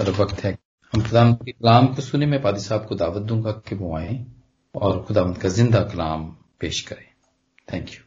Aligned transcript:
और 0.00 0.10
वक्त 0.10 0.44
है। 0.44 0.58
हम 0.92 1.02
खुदा 1.02 1.30
के 1.32 1.52
कलाम 1.52 1.86
को 1.94 2.02
सुने, 2.02 2.26
मैं 2.26 2.42
पादी 2.42 2.60
साहब 2.60 2.86
को 2.86 2.94
दावत 2.94 3.22
दूँगा 3.22 3.52
कि 3.52 3.74
वो 3.74 3.96
आए 3.96 4.26
और 4.74 5.02
खुदा 5.04 5.22
का 5.32 5.48
ज़िंदा 5.48 5.80
कलाम 5.80 6.24
पेश 6.60 6.80
करें। 6.80 7.06
Thank 7.72 7.90
you 7.90 8.02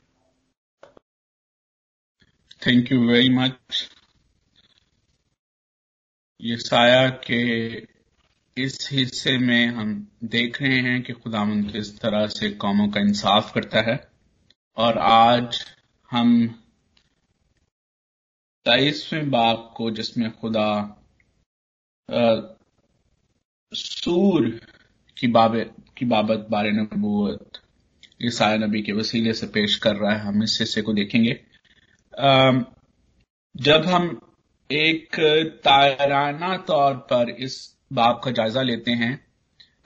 thank 2.67 2.91
you 2.91 2.99
very 3.07 3.29
much 3.29 3.89
ये 6.41 6.57
साया 6.57 7.09
के 7.09 7.41
इस 8.57 8.89
हिस्से 8.91 9.37
में 9.37 9.67
हम 9.67 10.11
देख 10.23 10.61
रहे 10.61 10.79
हैं 10.79 11.01
कि 11.03 11.13
खुदावन 11.13 11.63
किस 11.63 11.99
तरह 11.99 12.27
से 12.27 12.49
कौमों 12.49 12.87
का 12.87 12.99
इंसाफ 12.99 13.53
करता 13.53 13.81
है। 13.81 14.11
और 14.77 14.97
आज 14.97 15.65
हम 16.11 16.47
तेईसवें 18.65 19.29
बाप 19.31 19.73
को, 19.77 19.91
जिसमें 19.91 20.31
खुदा 20.39 20.96
सूर 23.73 24.49
की 25.17 25.27
बाबत 25.27 25.75
की 25.97 26.05
बाबत 26.05 26.45
बारे 26.51 26.71
नबूत 26.71 27.59
ईसाया 28.23 28.57
नबी 28.57 28.81
के 28.81 28.91
वसीले 28.91 29.33
से 29.33 29.47
पेश 29.47 29.75
कर 29.75 29.95
रहा 29.95 30.11
है, 30.11 30.19
हम 30.19 30.43
इस 30.43 30.57
हिस्से 30.61 30.81
को 30.81 30.93
देखेंगे। 30.93 31.33
जब 33.55 33.85
हम 33.85 34.19
एक 34.69 35.19
ताराना 35.63 36.55
तौर 36.57 36.93
पर 37.11 37.29
इस 37.29 37.77
बाब 37.93 38.21
का 38.23 38.31
जायजा 38.31 38.61
लेते 38.61 38.91
हैं 38.91 39.27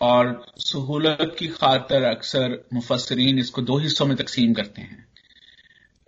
और 0.01 0.45
सहूलत 0.57 1.35
की 1.39 1.47
खातर 1.47 2.03
अक्सर 2.03 2.59
मुफसरीन 2.73 3.39
इसको 3.39 3.61
दो 3.61 3.77
हिस्सों 3.77 4.05
में 4.05 4.15
तकसीम 4.17 4.53
करते 4.53 4.81
हैं। 4.81 5.07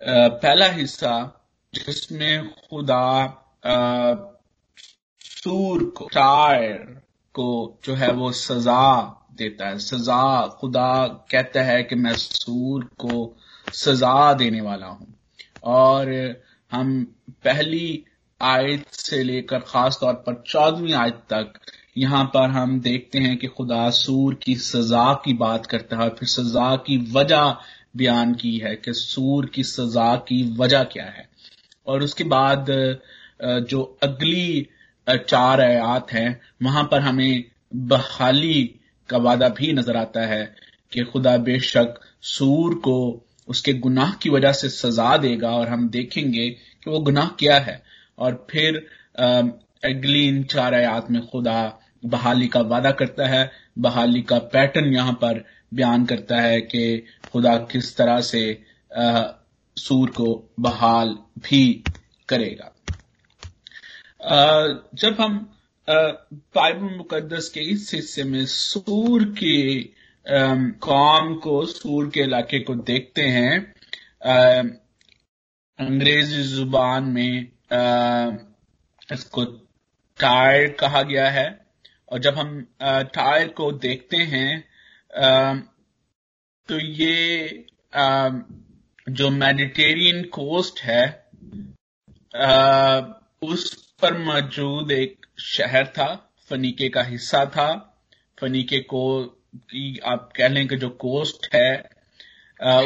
पहला 0.02 0.66
हिस्सा 0.72 1.14
जिसमें 1.74 2.48
खुदा 2.50 3.02
सूर 5.44 5.82
को 5.96 6.04
टायर 6.04 6.76
को 7.34 7.78
जो 7.84 7.94
है 7.94 8.10
वो 8.12 8.30
सजा 8.32 9.02
देता 9.38 9.66
है। 9.68 9.78
सजा 9.78 10.46
खुदा 10.60 11.06
कहता 11.30 11.62
है 11.62 11.82
कि 11.82 11.94
मैं 11.94 12.12
सूर 12.14 12.84
को 12.98 13.36
सजा 13.72 14.32
देने 14.32 14.60
वाला 14.60 14.86
हूँ। 14.86 15.14
और 15.64 16.12
हम 16.72 17.04
पहली 17.44 18.04
आयत 18.40 18.86
से 18.90 19.22
लेकर 19.22 19.58
खास 19.58 19.98
तौर 20.00 20.14
पर 20.14 20.42
चौदहवीं 20.46 20.92
आयत 20.92 21.20
तक 21.32 21.52
यहाँ 21.96 22.24
पर 22.24 22.48
हम 22.50 22.80
देखते 22.80 23.18
हैं 23.18 23.36
कि 23.38 23.46
खुदा 23.46 23.88
सूर 23.90 24.34
की 24.34 24.54
सजा 24.56 25.12
की 25.14 25.34
बात 25.34 25.66
करता 25.66 25.96
है 25.96 26.08
फिर 26.10 26.28
सजा 26.28 26.74
की 26.76 26.96
वजह 27.12 27.56
बयान 27.96 28.34
की 28.34 28.56
है 28.58 28.74
कि 28.76 28.92
सूर 28.92 29.46
की 29.46 29.62
सजा 29.62 30.14
की 30.16 30.42
वजह 30.56 30.84
क्या 30.84 31.04
है। 31.04 31.28
और 31.86 32.02
उसके 32.02 32.24
बाद 32.24 32.66
जो 33.42 33.82
अगली 34.02 34.68
चार 35.06 35.60
आयात 35.60 36.12
हैं। 36.12 36.40
वहाँ 36.62 36.84
पर 36.84 37.00
हमें 37.00 37.44
बहाली 37.74 38.62
का 39.08 39.18
वादा 39.18 39.48
भी 39.48 39.72
नज़र 39.72 39.96
आता 39.96 40.26
है 40.26 40.44
कि 40.92 41.04
खुदा 41.04 41.36
बेशक 41.38 41.94
सूर 42.22 42.74
को 42.74 43.26
उसके 43.48 43.72
गुनाह 43.74 44.12
की 44.12 44.30
वजह 44.30 44.52
से 44.52 44.68
सजा 44.68 45.16
देगा 45.16 45.50
और 45.50 45.68
हम 45.68 45.88
देखेंगे 45.88 46.48
कि 46.48 46.90
वो 46.90 46.98
गुनाह 47.00 47.28
क्या 47.38 47.58
है। 47.58 47.82
और 48.18 48.46
फिर 48.50 48.76
अगली 49.84 50.26
इन 50.28 50.42
चार 50.44 50.74
आयात 50.74 51.10
में 51.10 51.26
खुदा 51.26 51.80
बहाली 52.04 52.46
का 52.46 52.60
वादा 52.60 52.90
करता 52.90 53.26
है। 53.26 53.50
बहाली 53.78 54.22
का 54.22 54.38
पैटर्न 54.52 54.92
यहाँ 54.94 55.12
पर 55.12 55.44
बयान 55.74 56.04
करता 56.06 56.40
है 56.40 56.60
कि 56.60 57.04
खुदा 57.32 57.56
किस 57.72 57.96
तरह 57.96 58.20
से 58.20 58.42
सूर 59.76 60.10
को 60.10 60.52
बहाल 60.60 61.16
भी 61.38 61.82
करेगा। 62.28 62.70
जब 64.24 65.16
हम 65.20 65.38
बाइबल 65.88 66.96
मुकदस 66.96 67.48
के 67.54 67.60
इस 67.72 67.90
हिस्से 67.94 68.24
में 68.24 68.44
सूर 68.46 69.24
की 69.38 69.94
कौम 70.26 71.34
को, 71.36 71.64
सूर 71.66 72.08
के 72.10 72.20
इलाके 72.20 72.58
को 72.60 72.74
देखते 72.74 73.22
हैं 73.28 73.58
अंग्रेज़ी 75.78 76.42
ज़ुबान 76.44 77.04
में 77.04 77.48
इसको 79.12 79.44
टायर 80.18 80.68
कहा 80.80 81.02
गया 81.02 81.28
है। 81.30 81.46
और 82.08 82.18
जब 82.20 82.38
हम 82.38 82.60
टायर 82.82 83.48
को 83.58 83.70
देखते 83.78 84.16
हैं 84.16 84.50
तो 86.68 86.78
ये 86.78 87.66
जो 89.08 89.30
मेडिटेरियन 89.30 90.22
कोस्ट 90.34 90.80
है 90.80 91.04
उस 93.42 93.72
पर 94.04 94.16
मौजूद 94.18 94.90
एक 94.92 95.26
शहर 95.40 95.86
था 95.88 96.06
फनीके 96.50 96.88
का 96.88 97.02
हिस्सा 97.02 97.44
था। 97.46 97.68
फनीके 98.40 98.78
को 98.92 99.02
आप 100.04 100.32
कह 100.36 100.48
लें 100.48 100.66
कि 100.68 100.76
जो 100.76 100.88
कोस्ट 101.00 101.48
है 101.54 101.68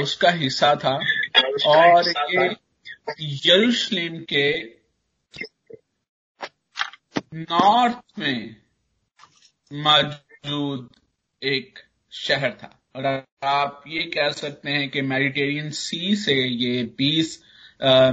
उसका 0.02 0.30
हिस्सा 0.30 0.74
था। 0.74 0.94
और 1.66 2.08
ये 2.08 2.44
यरूशलेम 3.46 4.18
के 4.32 4.52
नॉर्थ 7.34 8.18
में 8.18 8.56
मौजूद 9.72 10.88
एक 11.42 11.78
शहर 12.12 12.52
था। 12.62 12.70
और 12.96 13.06
आप 13.44 13.82
ये 13.88 14.02
कह 14.14 14.30
सकते 14.32 14.70
हैं 14.70 14.88
कि 14.90 15.02
मेडिटेरियन 15.02 15.70
सी 15.70 16.16
से 16.16 16.34
ये 16.34 16.82
20 16.98 17.36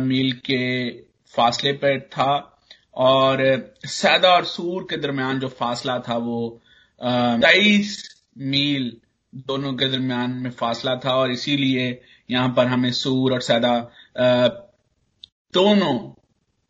मील 0.02 0.32
के 0.50 0.92
फासले 1.36 1.74
पर 1.74 2.00
था। 2.00 2.52
और 2.96 3.44
सैदा 3.86 4.30
और 4.30 4.46
सूर 4.46 4.84
के 4.90 4.98
दरमियान 4.98 5.40
जो 5.40 5.48
फासला 5.50 5.98
था 6.00 6.18
वो 6.18 6.38
तेईस 7.02 7.98
मील 8.38 8.92
दोनों 9.48 9.74
के 9.74 9.88
दरमियान 9.88 10.32
में 10.34 10.50
फासला 10.52 10.96
था 10.96 11.16
और 11.16 11.32
इसीलिए 11.32 11.88
यहाँ 12.32 12.50
पर 12.58 12.68
हमें 12.68 12.92
सूर 12.94 13.34
और 13.34 13.42
सैदा 13.42 13.78
दोनों 15.54 15.94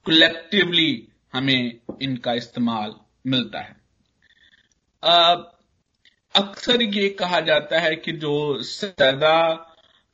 कलेक्टिवली 0.06 1.08
हमें 1.34 1.80
इनका 2.02 2.34
इस्तेमाल 2.34 2.94
मिलता 3.28 3.60
है। 3.60 3.76
अक्सर 6.36 6.82
ये 6.82 7.08
कहा 7.20 7.40
जाता 7.42 7.80
है 7.80 7.96
कि 7.96 8.12
जो 8.14 8.62
सैदा 8.64 9.38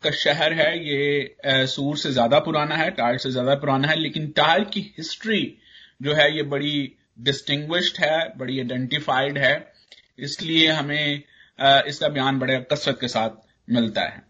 का 0.03 0.11
शहर 0.13 0.53
है, 0.53 0.69
ये 0.79 1.66
सूर 1.67 1.97
से 1.97 2.11
ज़्यादा 2.11 2.39
पुराना 2.39 2.75
है 2.75 2.89
टायर 2.91 3.17
से 3.17 3.31
ज़्यादा 3.31 3.55
पुराना 3.55 3.88
है, 3.88 3.95
लेकिन 3.95 4.27
टायर 4.31 4.63
की 4.63 4.81
हिस्ट्री 4.97 5.41
जो 6.01 6.13
है, 6.13 6.35
ये 6.35 6.44
बड़ी 6.45 6.95
डिस्टिंग्विश्ड 7.19 8.03
है, 8.03 8.17
बड़ी 8.38 8.57
आइडेंटिफाइड 8.59 9.38
है। 9.38 9.56
इसलिए 10.19 10.67
हमें 10.69 11.23
इसका 11.88 12.07
बयान 12.07 12.39
बड़े 12.39 12.57
कसरत 12.72 12.97
के 13.01 13.07
साथ 13.07 13.29
मिलता 13.67 14.01
है। 14.01 14.23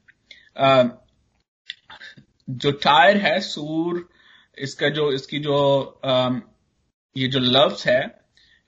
जो 2.49 2.71
टायर 2.83 3.17
है, 3.17 3.39
सूर, 3.41 4.07
इसका 4.57 4.89
जो, 4.89 5.11
इसकी 5.11 5.39
जो 5.39 5.59
ये 7.15 7.27
जो 7.27 7.39
लफ्ज 7.39 7.83
है, 7.87 8.01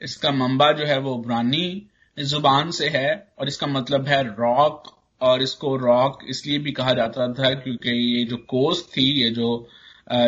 इसका 0.01 0.31
मंबा 0.31 0.71
जो 0.71 0.85
है, 0.85 0.97
वो 0.99 1.17
ब्रानी 1.17 1.89
ज़ुबान 2.17 2.71
से 2.71 2.87
है, 2.89 3.33
और 3.39 3.47
इसका 3.47 3.67
मतलब 3.67 4.07
है 4.07 4.21
रॉक, 4.29 4.83
और 5.21 5.41
इसको 5.41 5.75
रॉक 5.77 6.19
इसलिए 6.29 6.59
भी 6.59 6.71
कहा 6.71 6.93
जाता 6.93 7.27
था 7.33 7.53
क्योंकि 7.53 7.89
ये 7.89 8.23
जो 8.25 8.37
कोस्ट 8.49 8.85
थी, 8.97 9.03
ये 9.21 9.29
जो 9.29 9.67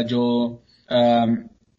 जो 0.03 0.21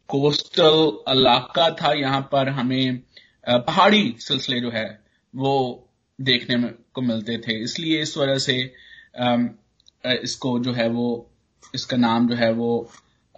कोस्टल 0.08 1.12
इलाका 1.12 1.68
था, 1.70 1.92
यहाँ 1.92 2.20
पर 2.32 2.48
हमें 2.48 3.02
पहाड़ी 3.46 4.14
सिलसिले 4.18 4.60
जो 4.60 4.70
है, 4.70 4.86
वो 5.34 5.88
देखने 6.18 6.56
में, 6.56 6.70
को 6.94 7.02
मिलते 7.02 7.38
थे। 7.38 7.62
इसलिए 7.62 8.00
इस 8.02 8.16
वजह 8.18 8.38
से 8.38 8.56
इसको 10.22 10.58
जो 10.58 10.72
है 10.72 10.88
वो, 10.88 11.30
इसका 11.74 11.96
नाम 11.96 12.28
जो 12.28 12.34
है 12.34 12.50
वो 12.52 12.78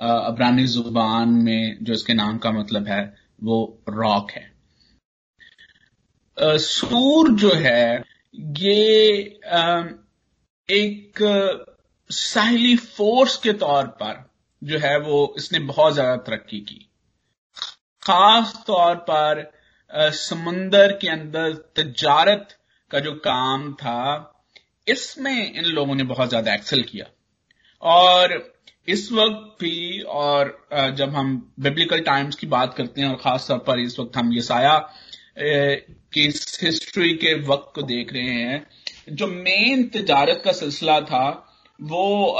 अबरानी 0.00 0.66
ज़ुबान 0.66 1.28
में, 1.28 1.78
जो 1.82 1.92
इसके 1.92 2.14
नाम 2.14 2.38
का 2.38 2.50
मतलब 2.52 2.88
है, 2.88 3.02
वो 3.42 3.78
रॉक 3.88 4.30
है। 4.30 4.46
सूर 6.58 7.30
जो 7.34 7.52
है, 7.54 8.02
ये 8.34 9.18
एक 10.68 11.18
साहली 12.10 12.76
फोर्स 12.76 13.36
के 13.36 13.52
तौर 13.54 13.86
पर 14.02 14.27
जो 14.62 14.78
है 14.78 14.98
वो, 14.98 15.34
इसने 15.38 15.58
बहुत 15.60 15.94
ज़्यादा 15.94 16.16
तरक्की 16.22 16.60
की। 16.60 16.84
खास 18.02 18.52
तौर 18.66 18.94
पर 19.10 19.50
समुंदर 20.14 20.92
के 20.92 21.08
अंदर 21.08 21.52
तजारत 21.76 22.56
का 22.90 23.00
जो 23.00 23.12
काम 23.24 23.72
था, 23.74 24.34
इसमें 24.86 25.52
इन 25.52 25.64
लोगों 25.64 25.94
ने 25.94 26.04
बहुत 26.04 26.28
ज़्यादा 26.28 26.54
एक्सेल 26.54 26.82
किया। 26.82 27.06
और 27.82 28.54
इस 28.88 29.10
वक्त 29.12 29.56
भी, 29.60 30.00
और 30.00 30.68
जब 30.96 31.14
हम 31.14 31.36
बिब्लिकल 31.60 32.00
टाइम्स 32.02 32.36
की 32.36 32.46
बात 32.48 32.74
करते 32.74 33.00
हैं, 33.00 33.08
और 33.08 33.16
खास 33.16 33.46
तौर 33.48 33.58
पर 33.58 33.80
इस 33.80 33.98
वक्त 34.00 34.16
हम 34.16 34.32
ये 34.32 34.42
साया 34.42 34.78
की 35.38 36.22
हिस्ट्री 36.22 37.12
के 37.14 37.34
वक्त 37.42 37.72
को 37.74 37.82
देख 37.84 38.12
रहे 38.12 38.30
हैं, 38.30 38.66
जो 39.10 39.26
मेन 39.26 39.88
तजारत 39.88 40.42
का 40.44 40.52
सिलसिला 40.54 41.00
था, 41.02 41.26
वो 41.80 42.30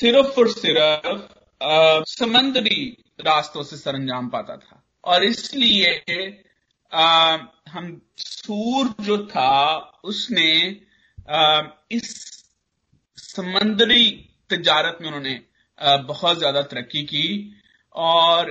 सिर्फ़ 0.00 0.38
और 0.40 0.48
सिर्फ़ 0.48 1.34
समंदरी 2.10 2.96
रास्तों 3.26 3.62
से 3.62 3.76
सरंजाम 3.76 4.28
पाता 4.28 4.56
था। 4.56 4.82
और 5.04 5.24
इसलिए 5.24 6.44
आ, 6.92 7.36
हम 7.68 8.00
सूर 8.16 8.94
जो 9.00 9.26
था 9.26 9.76
उसने 10.04 10.80
आ, 11.30 11.62
इस 11.90 12.14
समंदरी 13.16 14.10
तजारत 14.50 14.98
में 15.00 15.08
उन्होंने 15.08 15.40
बहुत 16.06 16.38
ज़्यादा 16.38 16.62
तरक्की 16.62 17.02
की 17.02 17.26
और 17.94 18.50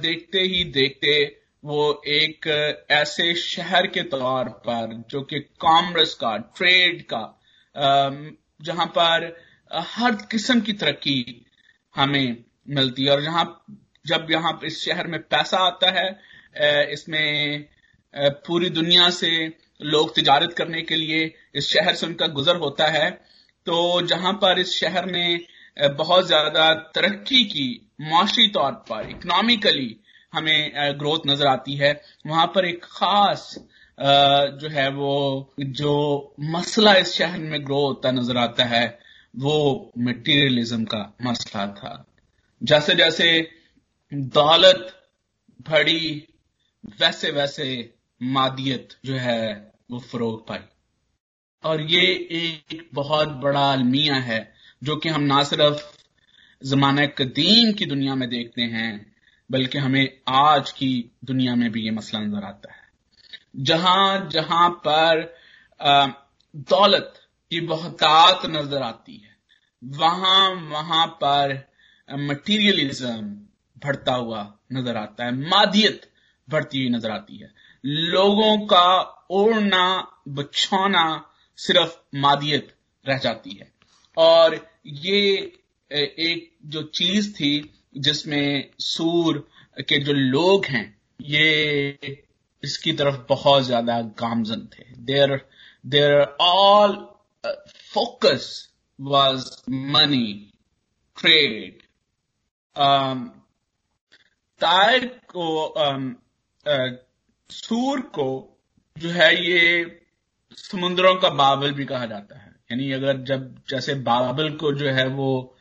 देखते 0.00 0.40
ही 0.40 0.64
देखते 0.64 1.40
वो 1.64 2.02
एक 2.06 2.46
ऐसे 2.90 3.34
शहर 3.34 3.86
के 3.86 4.02
तौर 4.02 4.48
पर 4.66 5.04
जो 5.10 5.22
कि 5.22 5.40
कॉमर्स 5.60 6.14
का 6.14 6.36
ट्रेड 6.56 7.02
का 7.12 7.22
जहाँ 8.62 8.86
पर 8.86 9.28
हर 9.70 10.14
किस्म 10.30 10.60
की 10.60 10.72
तरक्की 10.74 11.46
हमें 11.94 12.36
मिलती 12.68 13.04
है। 13.04 13.10
और 13.10 13.22
जहाँ, 13.22 13.64
जब 14.04 14.26
यहाँ 14.30 14.58
इस 14.64 14.84
शहर 14.84 15.06
में 15.06 15.20
पैसा 15.22 15.58
आता 15.66 15.90
है 15.92 16.92
इसमें 16.92 17.64
पूरी 18.46 18.68
दुनिया 18.70 19.08
से 19.10 19.30
लोग 19.82 20.14
तिजारत 20.14 20.52
करने 20.58 20.82
के 20.82 20.96
लिए 20.96 21.32
इस 21.54 21.68
शहर 21.68 21.94
से 21.94 22.06
उनका 22.06 22.26
गुजर 22.36 22.56
होता 22.56 22.86
है 22.90 23.10
तो 23.66 24.00
जहाँ 24.06 24.32
पर 24.42 24.58
इस 24.58 24.78
शहर 24.80 25.06
ने 25.10 25.40
बहुत 25.78 26.26
ज़्यादा 26.26 26.72
तरक्की 26.94 27.44
की 27.46 27.66
माशी 28.02 28.46
तौर 28.50 28.72
पर 28.90 29.08
इकोनॉमिकली 29.10 29.96
हमें 30.32 30.98
ग्रोथ 30.98 31.26
नज़र 31.26 31.46
आती 31.46 31.74
है, 31.76 32.00
वहाँ 32.26 32.46
पर 32.54 32.64
एक 32.64 32.84
खास 32.84 33.54
जो 33.98 34.68
है 34.70 34.88
वो, 34.90 35.54
जो 35.60 36.34
मसला 36.40 36.94
इस 36.94 37.12
शहर 37.14 37.38
में 37.40 37.64
ग्रो 37.66 37.86
होता 37.86 38.10
नज़र 38.12 38.36
आता 38.38 38.64
है 38.66 38.86
वो 39.36 39.92
मटीरियलिज्म 39.98 40.84
का 40.84 41.16
मसला 41.22 41.66
था। 41.66 42.06
जैसे 42.62 42.94
जैसे 42.94 43.50
दौलत 44.14 45.08
बढ़ी 45.70 46.28
वैसे 47.00 47.30
वैसे 47.30 47.94
मादियत 48.22 48.88
जो 49.04 49.14
है 49.14 49.72
वो 49.90 49.98
फरोग 49.98 50.46
पाई। 50.48 50.58
और 51.64 51.80
ये 51.80 52.02
एक 52.30 52.90
बहुत 52.94 53.28
बड़ा 53.28 53.72
अलमिया 53.72 54.14
है, 54.14 54.54
जो 54.82 54.96
कि 54.96 55.08
हम 55.08 55.22
ना 55.22 55.42
सिर्फ़ 55.44 55.82
जमाना 56.66 57.06
कदीम 57.06 57.72
की 57.72 57.86
दुनिया 57.86 58.14
में 58.14 58.28
देखते 58.28 58.62
हैं, 58.62 59.14
बल्कि 59.50 59.78
हमें 59.78 60.18
आज 60.28 60.72
की 60.72 61.10
दुनिया 61.24 61.54
में 61.54 61.70
भी 61.72 61.84
ये 61.84 61.90
मसला 61.90 62.20
नज़र 62.20 62.44
आता 62.44 62.72
है। 62.72 62.82
जहाँ 63.56 64.28
जहाँ 64.32 64.70
पर 64.86 65.34
दौलत 66.56 67.20
की 67.54 67.60
बहुतात 67.60 68.46
नज़र 68.46 68.82
आती 68.82 69.16
है। 69.16 69.32
वहाँ 69.82 70.50
वहाँ 70.70 71.06
पर 71.22 71.52
मटीरियलिज्म 72.08 73.20
बढ़ता 73.82 74.14
हुआ 74.14 74.42
नज़र 74.72 74.96
आता 74.96 75.24
है। 75.24 75.32
मादियत 75.50 76.10
बढ़ती 76.48 76.78
हुई 76.78 76.88
नज़र 76.88 77.10
आती 77.10 77.36
है। 77.36 77.52
लोगों 77.84 78.56
का 78.66 78.86
ओढ़ना, 79.30 79.84
बछौना 80.28 81.04
सिर्फ़ 81.58 81.96
मादियत 82.16 82.74
रह 83.06 83.18
जाती 83.18 83.50
है। 83.50 83.72
और 84.16 84.58
ये 84.86 85.20
एक 85.90 86.50
जो 86.64 86.82
चीज़ 86.82 87.32
थी 87.34 87.52
जिसमें 87.96 88.70
सूर 88.80 89.48
के 89.78 89.98
जो 89.98 90.12
लोग 90.12 90.66
हैं, 90.66 90.86
ये 91.20 92.18
इसकी 92.62 92.92
तरफ़ 92.92 93.16
बहुत 93.28 93.62
ज़्यादा 93.62 94.00
गामजन 94.00 94.68
थे। 94.74 94.84
There 94.98 95.40
their 95.84 96.22
all 96.40 97.13
focus 97.94 98.72
was 99.00 99.62
money 99.70 100.52
trade 101.20 101.82
तार 104.60 105.06
को 105.06 105.74
um, 105.78 106.10
uh, 106.68 106.94
सूर 107.50 108.00
को 108.00 108.58
जो 108.98 109.10
है 109.10 109.50
ये 109.50 110.00
समुद्रों 110.56 111.16
का 111.16 111.28
बाबल 111.28 111.72
भी 111.72 111.84
कहा 111.84 112.06
जाता 112.06 112.38
है। 112.38 112.56
यानी 112.72 112.92
अगर 112.92 113.16
जब 113.16 113.62
जैसे 113.68 113.94
बाबल 113.94 114.50
को 114.50 114.72
जो 114.72 114.88
है 114.88 115.08
वो 115.08 115.56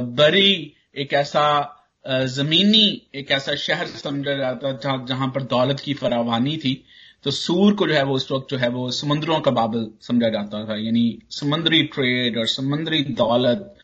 बरी 0.00 0.76
एक 0.96 1.12
ऐसा 1.12 1.74
जमीनी 2.08 3.08
एक 3.14 3.30
ऐसा 3.30 3.54
शहर 3.54 3.86
समझा 3.86 4.34
जाता 4.36 5.04
जहाँ 5.04 5.28
पर 5.28 5.42
दौलत 5.42 5.80
की 5.80 5.94
फरावानी 5.94 6.56
थी 6.56 6.84
तो 7.24 7.30
सूर 7.30 7.74
को 7.74 7.86
जो 7.86 7.94
है 7.94 8.02
वो 8.04 8.14
उस 8.14 8.30
वक्त 8.32 8.50
जो 8.50 8.56
है 8.56 8.68
वो 8.68 8.90
समुद्रों 8.92 9.40
का 9.40 9.50
बाबल 9.50 9.86
समझा 10.02 10.28
जाता 10.28 10.64
था 10.64 10.76
यानी 10.76 11.06
समुद्री 11.30 11.82
ट्रेड 11.94 12.38
और 12.38 12.46
समुद्री 12.48 13.02
दौलत 13.14 13.74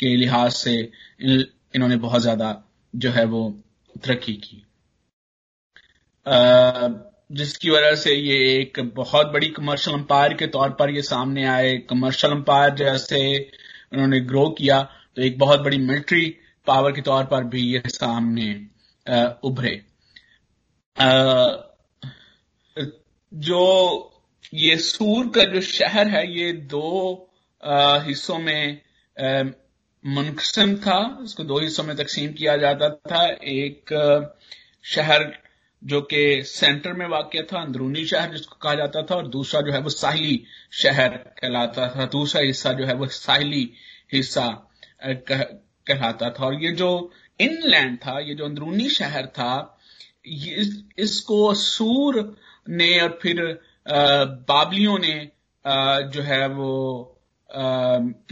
के 0.00 0.14
लिहाज 0.16 0.50
से 0.52 0.72
इन, 0.72 1.44
इन्होंने 1.74 1.96
बहुत 1.98 2.22
ज़्यादा 2.22 2.56
जो 2.94 3.10
है 3.10 3.24
वो 3.26 3.42
तरक्की 3.96 4.32
की। 4.36 4.62
जिसकी 7.32 7.70
वजह 7.70 7.94
से 7.94 8.14
ये 8.14 8.36
एक 8.52 8.80
बहुत 8.96 9.26
बड़ी 9.32 9.48
कमर्शियल 9.50 9.96
अंपायर 9.96 10.34
के 10.34 10.46
तौर 10.48 10.70
पर 10.70 10.90
ये 10.90 11.02
सामने 11.02 11.44
आए। 11.46 11.76
कमर्शियल 11.90 12.32
अंपायर 12.32 12.74
जैसे 12.74 13.20
उन्होंने 13.92 14.20
ग्रो 14.22 14.48
किया 14.58 14.82
तो 15.16 15.22
एक 15.22 15.38
बहुत 15.38 15.60
बड़ी 15.60 15.78
मिलिट्री 15.80 16.26
पावर 16.66 16.92
के 16.92 17.02
तौर 17.02 17.24
पर 17.26 17.44
भी 17.44 17.62
ये 17.64 17.82
सामने 17.88 18.52
उभरे। 19.44 19.74
जो 23.32 24.12
ये 24.54 24.76
सूर 24.76 25.28
का 25.28 25.44
जो 25.44 25.60
शहर 25.60 26.08
है 26.08 26.26
ये 26.32 26.52
दो 26.52 27.28
हिस्सों 28.06 28.38
में 28.38 28.80
मुनकसम 30.04 30.74
था। 30.76 31.18
इसको 31.24 31.44
दो 31.44 31.58
हिस्सों 31.58 31.84
में 31.84 31.96
तकसीम 31.96 32.32
किया 32.32 32.56
जाता 32.56 32.88
था। 32.88 33.24
एक 33.26 33.94
शहर 34.84 35.32
जो 35.82 36.00
कि 36.02 36.42
सेंटर 36.44 36.92
में 36.92 37.06
वाक्य 37.08 37.42
था 37.52 37.60
अंदरूनी 37.60 38.04
शहर 38.06 38.30
जिसको 38.30 38.56
कहा 38.62 38.74
जाता 38.74 39.02
था 39.02 39.14
और 39.14 39.28
दूसरा 39.28 39.60
जो 39.60 39.72
है 39.72 39.80
वो 39.80 39.90
साहिली 39.90 40.42
शहर 40.72 41.16
कहलाता 41.38 41.88
था। 41.96 42.06
दूसरा 42.06 42.42
हिस्सा 42.42 42.72
जो 42.72 42.86
है 42.86 42.94
वो 42.94 43.06
साहिली 43.06 43.72
हिस्सा 44.12 44.46
कहलाता 45.04 46.30
था। 46.30 46.44
और 46.46 46.62
ये 46.64 46.72
जो 46.72 46.90
इनलैंड 47.40 47.98
था 47.98 48.18
ये 48.20 48.34
जो 48.34 48.44
अंदरूनी 48.44 48.88
शहर 48.90 49.26
था 49.26 49.76
इस, 50.26 50.82
इसको 50.98 51.54
सूर 51.54 52.36
ने 52.66 52.98
और 53.00 53.18
फिर 53.22 53.42
बाबलियों 54.48 54.98
ने 54.98 55.30
जो 56.12 56.22
है 56.22 56.46
वो 56.48 57.16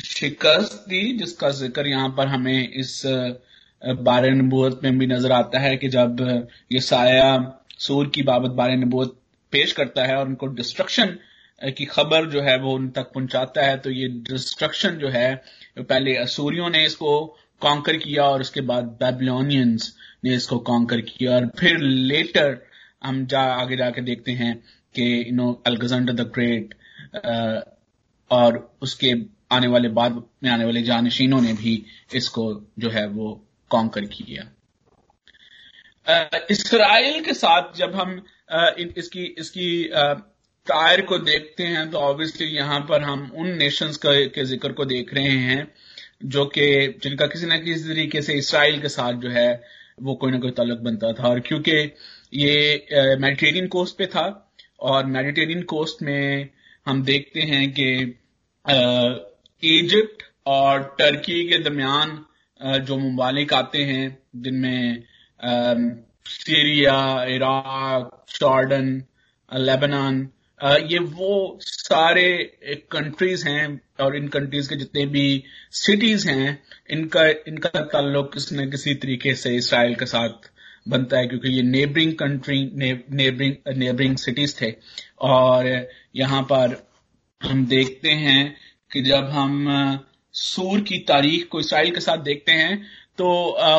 शिकस्त 0.05 0.85
दी, 0.89 1.13
जिसका 1.13 1.51
ज़िक्र 1.51 1.87
यहाँ 1.87 2.09
पर 2.17 2.27
हमें 2.27 2.69
इस 2.69 3.03
बारे 3.83 4.31
नबूत 4.31 4.81
में 4.85 4.99
भी 4.99 5.07
नज़र 5.07 5.33
आता 5.33 5.59
है 5.59 5.77
कि 5.77 5.89
जब 5.89 6.21
ये 6.73 6.81
साया 6.81 7.31
सूर 7.79 8.09
की 8.09 8.23
बाबत 8.23 8.51
बारे 8.51 8.77
नबूत 8.77 9.19
पेश 9.53 9.73
करता 9.73 10.05
है 10.05 10.17
और 10.17 10.27
उनको 10.27 10.47
डिस्ट्रक्शन 10.47 11.17
की 11.61 11.85
खबर 11.85 12.27
जो 12.31 12.41
है 12.41 12.57
वो 12.59 12.75
उन 12.75 12.89
तक 12.91 13.11
पहुंचाता 13.15 13.63
है 13.63 13.77
तो 13.77 13.91
ये 13.91 14.09
डिस्ट्रक्शन 14.31 14.99
जो 14.99 15.09
है, 15.09 15.35
पहले 15.79 16.17
असूरियों 16.17 16.71
ने 16.71 16.85
इसको 16.85 17.15
कॉन्कर 17.63 17.97
किया 17.97 18.25
और 18.25 18.41
उसके 18.41 18.61
बाद 18.61 18.85
बेबलोनियंस 19.03 19.95
ने 20.25 20.35
इसको 20.35 20.59
कॉन्कर 20.59 21.01
किया 21.01 21.35
और 21.35 21.47
फिर 21.59 21.79
लेटर 21.79 22.59
हम 23.03 23.25
जा, 23.27 23.41
आगे 23.41 23.77
जाके 23.77 24.03
देखते 24.03 24.33
हैं 24.33 24.55
कि 24.95 25.05
you 25.29 25.35
know 25.35 25.53
Alexander 25.67 26.13
the 26.13 26.31
Great 26.35 26.75
और 28.31 28.57
उसके 28.83 29.13
आने 29.53 29.67
वाले 29.67 29.89
बाद 29.99 30.23
में 30.43 30.51
आने 30.51 30.65
वाले 30.65 30.83
जानशीनों 30.83 31.41
ने 31.41 31.53
भी 31.55 31.83
इसको 32.15 32.53
जो 32.79 32.91
है 32.91 33.07
वो 33.09 33.33
कॉन्कर 33.71 34.05
किया। 34.07 34.51
इसराइल 36.51 37.23
के 37.25 37.33
साथ 37.35 37.77
जब 37.77 37.95
हम 37.95 38.17
इसकी 38.99 39.25
इसकी 39.39 39.69
टायर 40.67 41.01
को 41.01 41.19
देखते 41.21 41.63
हैं 41.65 41.91
तो 41.91 41.99
ऑब्वियसली 41.99 42.47
यहाँ 42.47 42.81
पर 42.81 43.03
हम 43.03 43.31
उन 43.37 43.49
नेशंस 43.59 43.97
के 44.05 44.45
ज़िक्र 44.45 44.73
को 44.73 44.85
देख 44.85 45.13
रहे 45.15 45.37
हैं, 45.41 45.67
जो 46.25 46.45
कि, 46.47 46.99
जिनका 47.03 47.27
किसी 47.27 47.47
ना 47.47 47.59
किसी 47.59 47.89
तरीके 47.89 48.23
से 48.23 48.35
इसराइल 48.35 48.81
के 48.83 48.89
साथ 48.89 49.13
जो 49.23 49.31
है 49.31 49.51
वो 50.03 50.15
कोई 50.15 50.33
ना 50.33 50.39
कोई 50.39 50.51
तलक 50.53 50.79
बनता 50.81 51.13
था। 51.13 51.29
और 51.29 51.41
क्योंकि 51.41 51.73
ये 52.35 53.17
मेडिटेरियन 53.21 53.67
कोस्ट 53.69 53.97
पे 53.99 54.07
था, 54.07 54.27
और 54.81 55.07
मेडिटेरियन 55.07 55.63
कोस्ट 55.65 56.03
में 56.03 56.49
हम 56.87 57.03
देखते 57.05 57.41
हैं 57.43 57.71
कि 57.73 57.91
इजिप्ट 59.63 60.23
और 60.47 60.83
टर्की 60.99 61.43
के 61.49 61.59
दरमियान 61.59 62.25
जो 62.61 62.97
ममालिक 62.99 63.53
आते 63.55 63.83
हैं, 63.85 64.19
जिनमें 64.37 65.03
सीरिया 66.27 67.25
इराक 67.29 68.25
जॉर्डन 68.41 69.03
लेबनान 69.51 70.29
ये 70.85 70.99
वो 70.99 71.59
सारे 71.89 72.29
कंट्रीज़ 72.93 73.47
हैं, 73.49 73.81
और 74.01 74.17
इन 74.17 74.29
कंट्रीज़ 74.29 74.69
के 74.69 74.77
जितने 74.77 75.05
भी 75.09 75.43
सिटीज़ 75.77 76.29
हैं, 76.29 76.63
इनका 76.91 77.27
इनका 77.49 77.81
ताल्लुक 77.87 78.33
किसी 78.33 78.57
न 78.57 78.71
किसी 78.71 78.95
तरीके 78.97 79.35
से 79.37 79.55
इसराइल 79.57 79.95
के 79.95 80.07
साथ 80.07 80.51
बनता 80.89 81.19
है, 81.19 81.27
क्योंकि 81.27 81.49
ये 81.51 81.63
neighbouring 81.65 82.13
country 82.19 82.61
neighbouring 83.13 83.77
neighbouring 83.77 84.17
cities 84.19 84.55
थे। 84.61 84.75
और 85.23 85.67
यहाँ 86.17 86.43
पर 86.53 86.77
हम 87.41 87.65
देखते 87.67 88.11
हैं 88.19 88.57
कि 88.91 89.03
जब 89.03 89.29
हम 89.31 90.05
सूर 90.35 90.81
की 90.81 90.99
तारीख 91.09 91.49
को 91.49 91.61
इसराइल 91.61 91.91
के 91.91 92.01
साथ 92.01 92.19
देखते 92.25 92.53
हैं 92.55 92.79
तो 93.19 93.29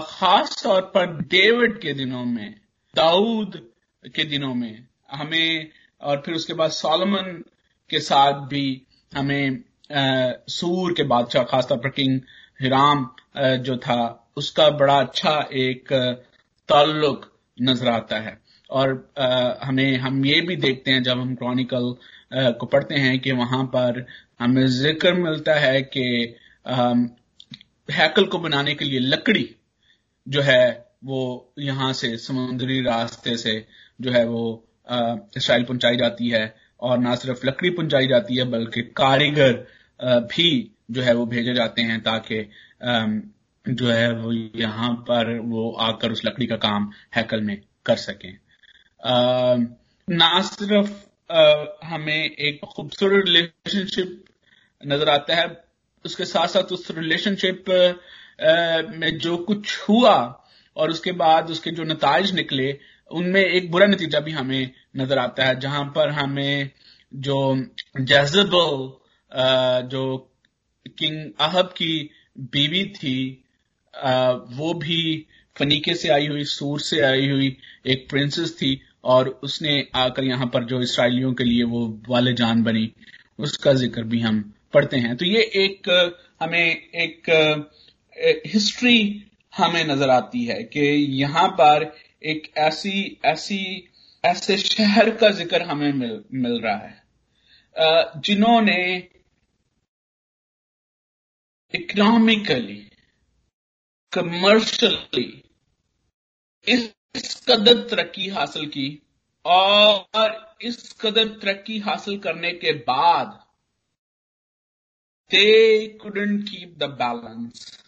खास 0.07 0.61
तौर 0.63 0.81
पर 0.95 1.05
डेविड 1.23 1.79
के 1.81 1.93
दिनों 1.93 2.23
में 2.25 2.55
दाऊद 2.93 3.59
के 4.05 4.23
दिनों 4.25 4.53
में 4.55 4.85
हमें, 5.11 5.69
और 6.01 6.21
फिर 6.25 6.35
उसके 6.35 6.53
बाद 6.53 6.71
सोलमन 6.73 7.43
के 7.89 7.99
साथ 8.01 8.47
भी 8.47 8.81
हमें 9.11 9.63
सूर 10.49 10.93
के 10.93 11.03
बादशाह, 11.05 11.43
खासतौर 11.43 11.77
पर 11.77 11.89
किंग 11.91 12.19
हिराम 12.61 13.09
जो 13.59 13.77
था, 13.77 14.29
उसका 14.37 14.69
बड़ा 14.71 14.99
अच्छा 14.99 15.33
एक 15.53 15.93
ताल्लुक 16.69 17.31
नज़र 17.57 17.87
आता 17.89 18.19
है। 18.19 18.37
और 18.69 18.89
हमें, 19.63 19.97
हम 19.97 20.25
ये 20.25 20.41
भी 20.41 20.55
देखते 20.57 20.91
हैं 20.91 21.03
जब 21.03 21.19
हम 21.19 21.33
क्रॉनिकल 21.35 21.93
को 22.59 22.65
पढ़ते 22.65 22.95
हैं 22.97 23.19
कि 23.19 23.31
वहाँ 23.33 23.63
पर 23.75 24.05
हमें 24.39 24.65
ज़िक्र 24.67 25.13
मिलता 25.13 25.53
है 25.55 25.81
कि 25.95 26.03
हैकल 27.89 28.25
को 28.25 28.39
बनाने 28.39 28.75
के 28.75 28.85
लिए 28.85 28.99
लकड़ी 28.99 29.49
जो 30.27 30.41
है, 30.41 30.85
वो 31.03 31.53
यहाँ 31.59 31.91
से 31.93 32.15
समुद्री 32.17 32.81
रास्ते 32.83 33.35
से 33.37 33.53
जो 34.01 34.11
है 34.11 34.25
वो 34.27 34.41
इसराइल 35.37 35.63
पहुंचाई 35.63 35.97
जाती 35.97 36.29
है। 36.29 36.45
और 36.81 36.97
ना 36.97 37.15
सिर्फ़ 37.15 37.45
लकड़ी 37.47 37.69
पहुंचाई 37.69 38.07
जाती 38.07 38.37
है, 38.37 38.43
बल्कि 38.45 38.81
कारीगर 38.97 39.53
भी 40.27 40.49
जो 40.91 41.01
है 41.01 41.13
वो 41.13 41.25
भेजे 41.25 41.53
जाते 41.53 41.81
हैं 41.81 41.99
ताकि 42.03 42.41
जो 43.65 43.89
है 43.89 44.11
वो 44.13 44.31
यहाँ 44.31 44.93
पर 45.07 45.37
वो 45.39 45.71
आकर 45.81 46.11
उस 46.11 46.21
लकड़ी 46.25 46.45
का 46.47 46.55
काम 46.57 46.91
हैकल 47.15 47.41
में 47.41 47.57
कर 47.85 47.95
सकें। 47.97 48.37
ना 50.07 50.41
सिर्फ़ 50.41 50.91
हमें 51.85 52.29
एक 52.29 52.61
खूबसूरत 52.65 53.25
रिलेशनशिप 53.25 54.23
नज़र 54.83 55.09
आता 55.09 55.35
है, 55.35 55.47
उसके 56.05 56.25
साथ 56.25 56.47
साथ 56.47 56.71
उस 56.73 56.87
रिलेशनशिप 56.91 57.65
में 58.95 59.17
जो 59.17 59.37
कुछ 59.37 59.77
हुआ 59.89 60.15
और 60.77 60.89
उसके 60.89 61.11
बाद 61.11 61.49
उसके 61.51 61.71
जो 61.71 61.83
नतज 61.83 62.31
निकले 62.35 62.71
उनमें 63.11 63.41
एक 63.41 63.69
बुरा 63.71 63.85
नतीजा 63.87 64.19
भी 64.19 64.31
हमें 64.31 64.71
नज़र 64.97 65.17
आता 65.17 65.45
है, 65.45 65.59
जहाँ 65.59 65.83
पर 65.95 66.09
हमें 66.11 66.69
जो 67.11 67.37
जैजबल 67.99 68.47
जो 69.89 70.17
किंग 70.97 71.31
अहब 71.41 71.73
की 71.77 72.09
बीवी 72.53 72.83
थी 72.95 73.43
वो 74.51 74.73
भी 74.75 75.25
फनीके 75.55 75.93
से 75.95 76.09
आई 76.09 76.27
हुई, 76.27 76.43
सूर 76.45 76.79
से 76.79 76.99
आई 77.01 77.29
हुई 77.29 77.55
एक 77.87 78.07
प्रिंसेस 78.09 78.55
थी 78.57 78.79
और 79.05 79.29
उसने 79.43 79.87
आकर 79.95 80.23
यहाँ 80.23 80.47
पर 80.53 80.63
जो 80.65 80.81
इसराइलियों 80.81 81.33
के 81.33 81.43
लिए 81.43 81.63
वो 81.65 81.87
वाले 82.09 82.33
जान 82.33 82.63
बनी, 82.63 82.91
उसका 83.39 83.73
ज़िक्र 83.73 84.03
भी 84.03 84.19
हम 84.21 84.41
पढ़ते 84.73 84.97
हैं। 84.97 85.15
तो 85.17 85.25
ये 85.25 85.41
एक, 85.55 85.89
हमें 86.41 86.89
एक 86.95 87.29
हिस्ट्री 88.47 89.25
हमें 89.53 89.83
नज़र 89.85 90.09
आती 90.09 90.43
है 90.45 90.61
कि 90.65 90.81
यहाँ 91.21 91.47
पर 91.59 91.91
एक 92.21 92.51
ऐसी 92.57 93.19
ऐसी, 93.25 93.89
ऐसे 94.23 94.57
शहर 94.57 95.15
का 95.15 95.29
ज़िक्र 95.29 95.61
हमें 95.61 95.91
मिल 95.93 96.23
मिल 96.33 96.59
रहा 96.61 96.75
है। 96.75 98.21
जिन्होंने 98.21 98.79
इकोनॉमिकली 101.73 102.89
कमर्शियली 104.13 105.43
इस 106.67 106.93
कदर 107.49 107.87
तरक्की 107.89 108.27
हासिल 108.27 108.65
की 108.67 108.87
और 109.45 110.57
इस 110.61 110.93
कदर 110.93 111.27
तरक्की 111.39 111.79
हासिल 111.79 112.19
करने 112.19 112.51
के 112.53 112.73
बाद 112.87 113.27
they 115.31 115.87
couldn't 115.97 116.43
keep 116.49 116.77
the 116.77 116.89
balance 117.01 117.83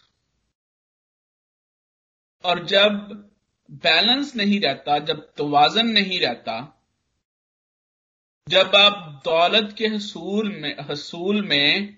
और 2.44 2.64
जब 2.66 3.31
बैलेंस 3.72 4.36
नहीं 4.36 4.60
रहता 4.60 4.98
जब 4.98 5.32
तोवाजन 5.36 5.86
नहीं 5.86 6.20
रहता 6.20 6.82
जब 8.48 8.72
आप 8.76 9.22
दौलत 9.24 9.74
के 9.78 9.86
हसूल 9.86 10.48
में 10.52 10.76
हसूल 10.80 11.42
में 11.42 11.96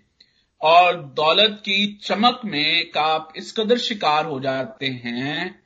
और 0.63 1.03
दौलत 1.03 1.59
की 1.65 1.99
चमक 2.03 2.41
में 2.45 2.91
का 2.91 3.01
आप 3.01 3.33
इस 3.37 3.53
कदर 3.53 3.79
शिकार 3.79 4.27
हो 4.27 4.41
जाते 4.41 4.87
हैं 4.87 5.65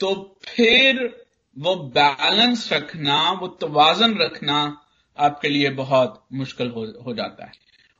तो 0.00 0.38
फिर 0.44 1.26
वो 1.58 1.76
बैलेंस 1.76 2.72
रखना 2.72 3.32
वो 3.32 3.48
तोवाजन 3.48 4.18
रखना 4.18 4.86
आपके 5.18 5.48
लिए 5.48 5.70
बहुत 5.70 6.26
मुश्किल 6.32 6.68
हो, 6.68 7.02
हो 7.06 7.14
जाता 7.14 7.44
है। 7.44 7.52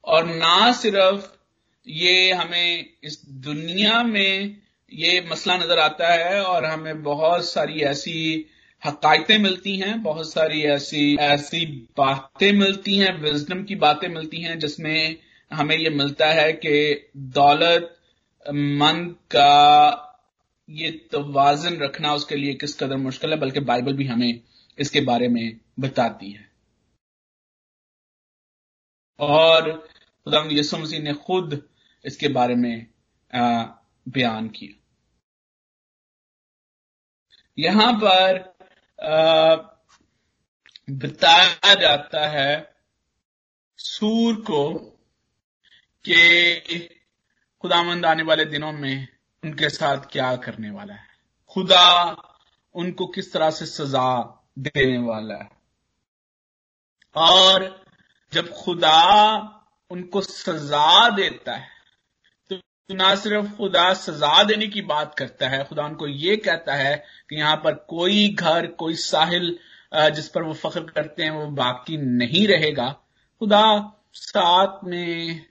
और 0.05 0.27
ना 0.27 0.73
सिर्फ़ 0.73 1.37
ये 1.89 2.33
हमें 2.33 2.91
इस 3.05 3.23
दुनिया 3.29 4.03
में 4.03 4.60
ये 4.93 5.21
मसला 5.31 5.57
नज़र 5.57 5.79
आता 5.79 6.13
है 6.15 6.43
और 6.45 6.65
हमें 6.65 7.03
बहुत 7.03 7.45
सारी 7.45 7.81
ऐसी 7.81 8.47
हकायतें 8.83 9.39
मिलती 9.39 9.77
हैं, 9.77 10.03
बहुत 10.03 10.33
सारी 10.33 10.63
ऐसी 10.65 11.17
ऐसी 11.17 11.65
बातें 11.99 12.53
मिलती 12.53 12.97
हैं 12.97 13.13
विजडम 13.21 13.63
की 13.65 13.75
बातें 13.77 14.09
मिलती 14.09 14.41
हैं, 14.43 14.59
जिसमें 14.59 15.17
हमें 15.51 15.77
ये 15.77 15.91
मिलता 15.91 16.27
है 16.27 16.53
कि 16.53 17.11
दौलत 17.17 17.97
मन 18.47 19.05
का 19.31 20.07
ये 20.69 20.91
तोवाजन 21.13 21.77
रखना 21.77 22.15
उसके 22.15 22.37
लिए 22.37 22.55
किस 22.55 22.75
कदर 22.75 22.97
मुश्किल 22.97 23.31
है, 23.31 23.39
बल्कि 23.39 23.61
बाइबल 23.61 23.93
भी 23.93 24.07
हमें 24.07 24.41
इसके 24.79 25.01
बारे 25.01 25.29
में 25.29 25.61
बताती 25.81 26.31
है। 26.31 26.49
और 29.19 29.71
खुदा 30.27 30.45
यसु 30.53 30.79
मसीह 30.79 31.01
ने 31.01 31.15
खुद 31.27 31.63
इसके 32.05 32.29
बारे 32.29 32.55
में 32.55 32.87
बयान 33.33 34.49
किया। 34.49 34.80
यहाँ 37.61 37.93
पर 38.05 38.39
बताया 40.91 41.75
जाता 41.75 42.27
है 42.29 42.75
सूर 43.79 44.35
को 44.35 44.73
कि 46.05 46.89
खुदामंद 47.61 48.07
आने 48.07 48.23
वाले 48.23 48.45
दिनों 48.45 48.73
में 48.73 49.09
उनके 49.45 49.69
साथ 49.69 49.97
क्या 50.13 50.37
करने 50.37 50.71
वाला 50.71 50.95
है। 50.95 51.07
खुदा 51.51 52.17
उनको 52.75 53.07
किस 53.07 53.33
तरह 53.33 53.51
से 53.51 53.67
सजा 53.67 54.39
देने 54.59 54.99
वाला 54.99 55.35
है। 55.35 55.51
और 57.17 57.85
जब 58.33 58.51
खुदा 58.51 58.97
उनको 59.91 60.21
सजा 60.21 61.09
देता 61.11 61.57
है 61.57 61.80
तो 62.91 62.95
ना 62.97 63.15
सिर्फ़ 63.15 63.51
खुदा 63.57 63.93
सजा 63.95 64.43
देने 64.45 64.67
की 64.67 64.81
बात 64.83 65.15
करता 65.15 65.49
है, 65.49 65.63
खुदा 65.65 65.85
उनको 65.85 66.07
ये 66.07 66.37
कहता 66.37 66.75
है 66.75 66.95
कि 67.31 67.37
यहाँ 67.37 67.57
पर 67.65 67.75
कोई 67.89 68.29
घर, 68.31 68.67
कोई 68.67 68.95
साहिल 68.97 69.59
जिस 70.15 70.29
पर 70.29 70.43
वो 70.43 70.53
फख्र 70.55 70.81
करते 70.87 71.23
हैं, 71.23 71.31
वो 71.31 71.47
बाकी 71.53 71.97
नहीं 71.97 72.47
रहेगा। 72.49 72.89
खुदा 73.41 73.63
साथ 74.15 74.85
में 74.85 75.45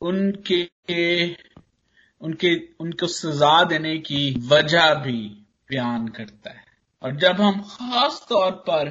उनके 0.00 0.62
उनके, 2.20 2.54
उनको 2.80 3.06
सजा 3.06 3.62
देने 3.64 3.96
की 4.00 4.22
वजह 4.48 4.94
भी 4.94 5.20
बयान 5.70 6.08
करता 6.08 6.50
है। 6.50 6.64
और 7.02 7.16
जब 7.16 7.40
हम 7.40 7.60
खास 7.70 8.24
तौर 8.28 8.50
पर 8.68 8.90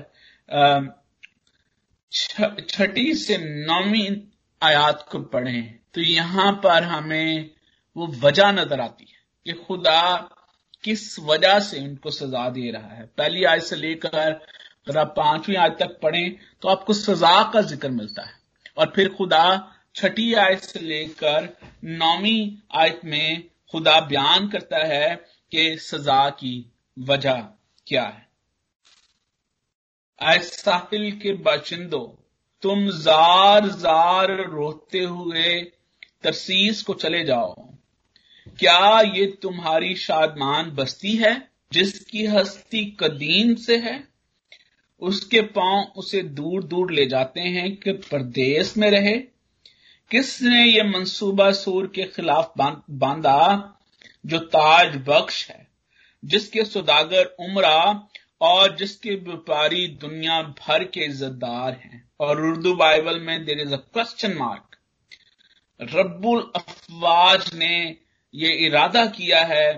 छठी 2.11 3.13
से 3.15 3.37
नौवीं 3.65 4.15
आयात 4.61 5.05
को 5.11 5.19
पढ़ें 5.35 5.79
तो 5.95 6.01
यहाँ 6.01 6.51
पर 6.63 6.83
हमें 6.83 7.52
वो 7.95 8.07
वजह 8.19 8.51
नज़र 8.51 8.81
आती 8.81 9.05
है 9.05 9.21
कि 9.45 9.53
खुदा 9.59 10.01
किस 10.83 11.19
वजह 11.21 11.59
से 11.61 11.79
उनको 11.79 12.11
सजा 12.11 12.47
दे 12.49 12.69
रहा 12.71 12.87
है। 12.89 13.05
पहली 13.17 13.43
आयत 13.43 13.63
से 13.63 13.75
लेकर 13.75 14.17
अगर 14.17 14.97
आप 14.97 15.13
पांचवी 15.17 15.55
आयत 15.55 15.77
तक 15.79 15.99
पढ़ें 16.01 16.35
तो 16.61 16.69
आपको 16.69 16.93
सजा 16.93 17.41
का 17.53 17.61
ज़िक्र 17.63 17.89
मिलता 17.91 18.21
है। 18.21 18.33
और 18.77 18.91
फिर 18.95 19.13
खुदा 19.13 19.45
छठी 19.95 20.33
आयत 20.35 20.63
से 20.63 20.79
लेकर 20.79 21.49
नौवीं 21.83 22.51
आयत 22.79 23.01
में 23.05 23.43
खुदा 23.71 23.99
बयान 24.01 24.47
करता 24.47 24.83
है 24.85 25.15
कि 25.51 25.77
सजा 25.81 26.29
की 26.31 26.55
वजह 26.97 27.41
क्या 27.87 28.03
है। 28.03 28.27
आय 30.21 30.39
साहिल 30.39 31.11
के 31.19 31.33
बाशिंदो, 31.43 31.99
तुम 32.63 32.89
जार 32.89 33.67
जार 33.69 34.35
रोते 34.45 34.99
हुए 34.99 35.59
तरसीस 36.23 36.81
को 36.83 36.93
चले 36.95 37.23
जाओ। 37.23 37.53
क्या 38.59 39.01
ये 39.01 39.25
तुम्हारी 39.41 39.95
शादमान 39.95 40.71
बस्ती 40.71 41.15
है, 41.15 41.49
जिसकी 41.71 42.25
हस्ती 42.25 42.97
कदीम 42.99 43.55
से 43.55 43.77
है? 43.77 44.07
उसके 44.99 45.41
पाँव 45.41 45.93
उसे 45.95 46.21
दूर 46.21 46.63
दूर 46.63 46.91
ले 46.91 47.05
जाते 47.05 47.41
हैं 47.41 47.75
कि 47.75 47.91
परदेश 47.91 48.77
में 48.77 48.91
रहे। 48.91 49.17
किसने 50.11 50.65
ये 50.65 50.83
मंसूबा 50.83 51.51
सूर 51.51 51.87
के 51.87 52.03
खिलाफ 52.03 52.53
बांधा, 52.91 53.79
जो 54.25 54.39
ताज 54.39 54.95
बख्श 54.95 55.49
है, 55.49 55.67
जिसके 56.25 56.65
सौदागर 56.65 57.25
उमरा 57.25 58.07
और 58.41 58.75
जिसके 58.75 59.15
व्यापारी 59.15 59.87
दुनिया 59.87 60.41
भर 60.41 60.83
के 60.83 61.05
इज्जतदार 61.05 61.71
हैं? 61.73 62.09
और 62.19 62.41
उर्दू 62.41 62.73
बाइबल 62.75 63.19
में 63.19 63.45
there 63.45 63.59
is 63.59 63.73
a 63.73 63.77
question 63.77 64.33
mark 64.33 64.77
रब्बुल 65.81 66.51
अफवाज 66.55 67.53
ने 67.53 68.02
ये 68.33 68.49
इरादा 68.65 69.05
किया 69.05 69.43
है 69.45 69.73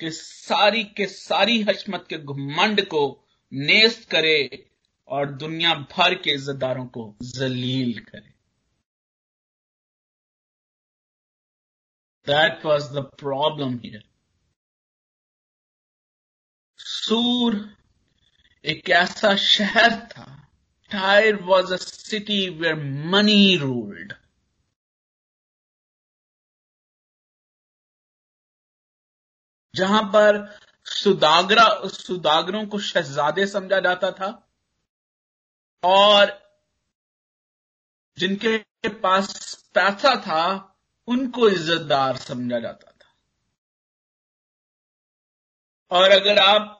कि 0.00 0.10
सारी 0.10 0.84
के 0.96 1.06
सारी 1.06 1.60
हशमत 1.62 2.06
के 2.08 2.18
घमंड 2.18 2.80
को 2.86 3.02
नेस्त 3.52 4.08
करे 4.10 4.38
और 5.08 5.30
दुनिया 5.32 5.74
भर 5.92 6.14
के 6.14 6.30
इज्जतदारों 6.30 6.86
को 6.86 7.16
जलील 7.22 7.98
करे। 8.00 8.28
That 12.26 12.64
was 12.66 12.92
the 12.92 13.10
problem 13.18 13.78
here 13.84 14.02
सूर 16.78 17.76
एक 18.64 18.90
ऐसा 18.90 19.34
शहर 19.36 19.98
था। 20.06 20.26
Tyre 20.90 21.36
was 21.42 21.72
a 21.74 21.76
city 21.76 22.48
where 22.48 22.74
money 23.10 23.56
ruled 23.56 24.12
जहाँ 29.74 30.02
पर 30.02 30.58
सुदागरा, 30.84 31.88
सुदागरों 31.88 32.66
को 32.66 32.78
शहजादे 32.78 33.46
समझा 33.46 33.80
जाता 33.80 34.10
था 34.10 34.30
और 35.84 36.38
जिनके 38.18 38.88
पास 38.88 39.54
पैसा 39.74 40.14
था, 40.20 40.76
उनको 41.08 41.48
इज्जतदार 41.48 42.16
समझा 42.16 42.58
जाता 42.60 42.90
था। 42.90 43.14
और 45.90 46.10
अगर 46.10 46.38
आप 46.38 46.76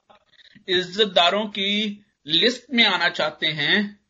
इज्जतदारों 0.69 1.47
की 1.47 2.05
लिस्ट 2.27 2.67
में 2.71 2.85
आना 2.85 3.09
चाहते 3.09 3.47
हैं 3.47 4.01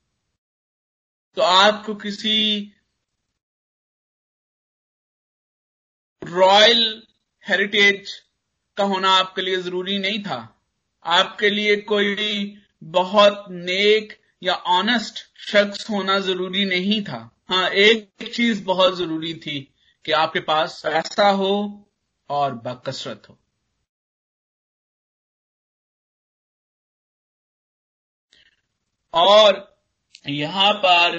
तो 1.37 1.43
आपको 1.43 1.95
किसी 1.95 2.37
रॉयल 6.23 7.07
हेरिटेज 7.49 8.30
का 8.81 8.85
होना 8.85 9.11
आपके 9.17 9.43
लिए 9.43 9.57
ज़रूरी 9.57 9.99
नहीं 9.99 10.23
था। 10.23 10.39
आपके 11.05 11.51
लिए 11.51 11.77
कोई 11.77 12.57
बहुत 12.83 13.45
नेक 13.51 14.19
या 14.43 14.55
ऑनेस्ट 14.55 15.19
शख्स 15.49 15.91
होना 15.91 16.19
ज़रूरी 16.21 16.65
नहीं 16.65 17.03
था। 17.05 17.19
हाँ 17.51 17.69
एक 17.71 18.33
चीज़ 18.35 18.65
बहुत 18.65 18.97
ज़रूरी 18.97 19.35
थी 19.35 19.59
कि 20.05 20.13
आपके 20.13 20.41
पास 20.41 20.81
पैसा 20.87 21.29
हो 21.31 21.53
और 22.31 22.55
बकसरत 22.55 23.29
हो। 23.29 23.39
और 29.15 29.67
यहाँ 30.29 30.73
पर 30.75 31.19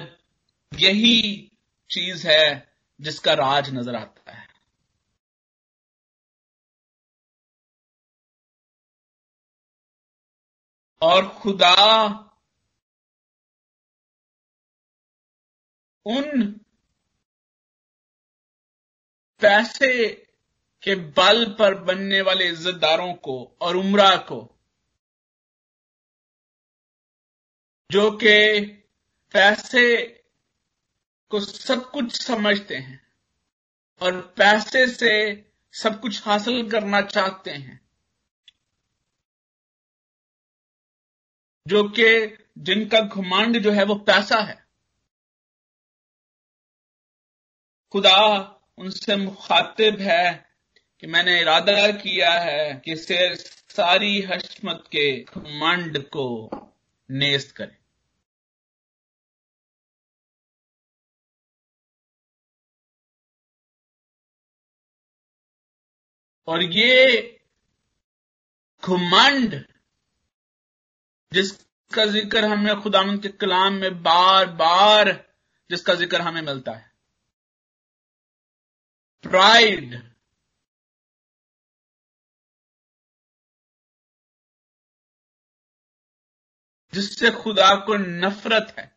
यही 0.71 1.21
चीज़ 1.89 2.27
है 2.27 2.73
जिसका 2.99 3.33
राज 3.33 3.69
नज़र 3.73 3.95
आता 3.95 4.31
है। 4.31 4.40
और 11.01 11.27
खुदा 11.29 11.75
उन 16.05 16.47
पैसे 19.41 20.07
के 20.83 20.95
बल 20.95 21.45
पर 21.59 21.75
बनने 21.75 22.21
वाले 22.21 22.47
इज्जतदारों 22.49 23.13
को 23.13 23.57
और 23.61 23.75
उमरा 23.75 24.15
को, 24.15 24.39
जो 27.91 28.11
कि 28.11 28.61
पैसे 29.33 30.05
को 31.31 31.39
सब 31.39 31.91
कुछ 31.91 32.21
समझते 32.21 32.77
हैं 32.77 33.01
और 34.01 34.21
पैसे 34.37 34.87
से 34.87 35.13
सब 35.73 35.99
कुछ 36.01 36.25
हासिल 36.25 36.69
करना 36.71 37.01
चाहते 37.01 37.51
हैं। 37.51 37.80
जो 41.71 41.83
कि 41.89 42.37
जिनका 42.57 42.99
घुमांड 43.01 43.59
जो 43.59 43.71
है 43.71 43.83
वो 43.83 43.95
पैसा 43.95 44.39
है। 44.39 44.65
खुदा 47.91 48.17
उनसे 48.77 49.15
मुखातिब 49.15 50.01
है 50.01 50.49
कि 50.99 51.07
मैंने 51.07 51.39
इरादा 51.41 51.91
किया 51.91 52.31
है 52.31 52.81
कि 52.85 52.95
से 52.95 53.35
सारी 53.35 54.21
हशमत 54.21 54.83
के 54.87 55.23
घमंड 55.23 56.03
को 56.03 56.49
नेस्त 57.11 57.55
करें। 57.55 57.77
और 66.47 66.63
ये 66.63 66.95
घुमंड 68.83 69.70
जिसका 71.33 72.05
ज़िक्र 72.05 72.45
हमें 72.45 72.81
खुदा 72.81 73.03
के 73.17 73.29
कलाम 73.29 73.73
में 73.73 74.03
बार 74.03 74.45
बार, 74.47 75.11
जिसका 75.69 75.93
ज़िक्र 75.93 76.21
हमें 76.21 76.41
मिलता 76.41 76.71
है। 76.71 76.91
प्राइड 79.23 80.01
जिससे 86.93 87.31
खुदा 87.31 87.75
को 87.75 87.97
नफरत 87.97 88.75
है। 88.79 88.90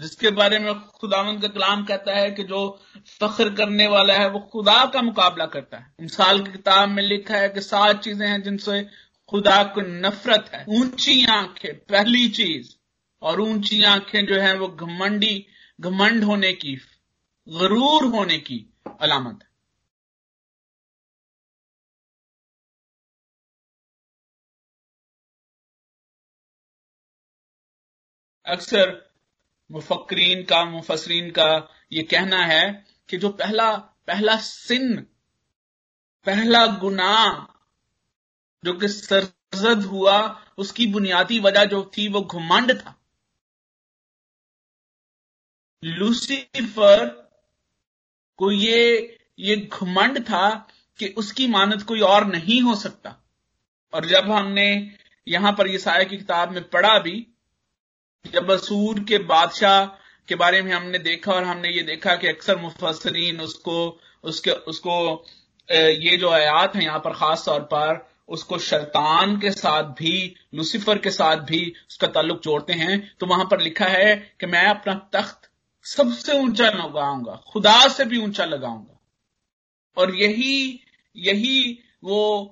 जिसके 0.00 0.30
बारे 0.30 0.58
में 0.58 0.74
खुदावन 0.74 1.40
का 1.40 1.48
कलाम 1.48 1.84
कहता 1.84 2.14
है 2.14 2.30
कि 2.30 2.44
जो 2.44 2.80
फख्र 3.20 3.54
करने 3.54 3.86
वाला 3.86 4.14
है, 4.14 4.30
वो 4.30 4.40
खुदा 4.40 4.84
का 4.84 5.02
मुकाबला 5.02 5.46
करता 5.46 5.78
है। 5.78 5.94
मिसाल 6.00 6.42
की 6.42 6.52
किताब 6.52 6.88
में 6.88 7.02
लिखा 7.02 7.36
है 7.36 7.48
कि 7.48 7.60
सात 7.60 8.02
चीज़ें 8.02 8.28
हैं 8.28 8.42
जिनसे 8.42 8.82
खुदा 9.28 9.62
को 9.62 9.80
नफरत 9.80 10.50
है। 10.54 10.64
ऊँची 10.68 11.24
आँखें, 11.24 11.78
पहली 11.78 12.28
चीज़, 12.28 12.76
और 13.22 13.40
ऊँची 13.40 13.82
आँखें 13.84 14.26
जो 14.26 14.40
है 14.40 14.58
वो 14.58 14.68
घमंडी, 14.68 15.46
घमंड 15.80 16.24
होने 16.24 16.52
की, 16.52 16.74
गरूर 17.48 18.04
होने 18.04 18.38
की 18.38 18.74
अलामत 19.00 19.38
है। 19.42 19.48
अक्सर 28.46 29.07
मुफक्रीन 29.70 30.42
का 30.42 30.64
मुफसरीन 30.64 31.30
का 31.30 31.76
ये 31.92 32.02
कहना 32.02 32.38
है 32.38 32.84
कि 33.08 33.16
जो 33.16 33.28
पहला 33.28 33.76
पहला 33.76 34.36
सिन, 34.36 34.96
पहला 36.26 36.66
गुनाह 36.66 37.58
जो 38.64 38.72
कि 38.72 38.88
सरजद 38.88 39.82
हुआ, 39.82 40.44
उसकी 40.58 40.86
बुनियादी 40.86 41.40
वजह 41.40 41.64
जो 41.64 41.92
थी, 41.98 42.08
वो 42.08 42.20
घुमंड 42.22 42.72
था। 42.72 42.94
लूसीफर 45.84 47.06
को 48.36 48.50
ये 48.50 49.18
ये 49.38 49.56
घुमंड 49.56 50.20
था 50.24 50.68
कि 50.98 51.08
उसकी 51.08 51.46
मानत 51.46 51.82
कोई 51.82 52.00
और 52.00 52.26
नहीं 52.26 52.62
हो 52.62 52.74
सकता। 52.74 53.16
और 53.92 54.06
जब 54.06 54.30
हमने 54.30 54.96
यहाँ 55.28 55.52
पर 55.52 55.68
ये 55.68 55.78
साया 55.78 56.04
की 56.04 56.16
किताब 56.16 56.50
में 56.50 56.68
पढ़ा 56.68 56.98
भी 56.98 57.26
जब 58.32 58.50
असूर 58.50 59.00
के 59.00 59.18
बादशाह 59.18 59.84
के 60.28 60.34
बारे 60.34 60.60
में 60.62 60.72
हमने 60.72 60.98
देखा 60.98 61.32
और 61.32 61.44
हमने 61.44 61.68
ये 61.68 61.82
देखा 61.82 62.14
कि 62.16 62.28
अक्सर 62.28 62.56
मुफसरीन 62.56 63.40
उसको, 63.40 64.00
उसके, 64.24 64.50
उसको 64.50 65.24
ये 65.68 66.16
जो 66.16 66.30
आयात 66.30 66.76
है 66.76 66.84
यहाँ 66.84 66.98
पर 66.98 67.12
खास 67.12 67.44
तौर 67.46 67.60
पर, 67.60 68.06
उसको 68.28 68.58
शैतान 68.58 69.36
के 69.40 69.50
साथ 69.50 69.84
भी, 69.98 70.34
लूसीफर 70.54 70.98
के 70.98 71.10
साथ 71.10 71.36
भी 71.48 71.60
उसका 71.88 72.06
ताल्लुक 72.06 72.42
जोड़ते 72.42 72.72
हैं। 72.72 73.00
तो 73.20 73.26
वहाँ 73.26 73.44
पर 73.50 73.60
लिखा 73.60 73.86
है 73.86 74.14
कि 74.40 74.46
मैं 74.46 74.64
अपना 74.66 74.94
तख्त 75.12 75.50
सबसे 75.86 76.38
ऊँचा 76.38 76.68
लगाऊँगा, 76.68 77.40
खुदा 77.52 77.88
से 77.88 78.04
भी 78.04 78.18
ऊँचा 78.18 78.44
लगाऊँगा। 78.44 78.94
और 79.96 80.14
यही 80.14 80.80
यही 81.16 81.78
वो 82.04 82.44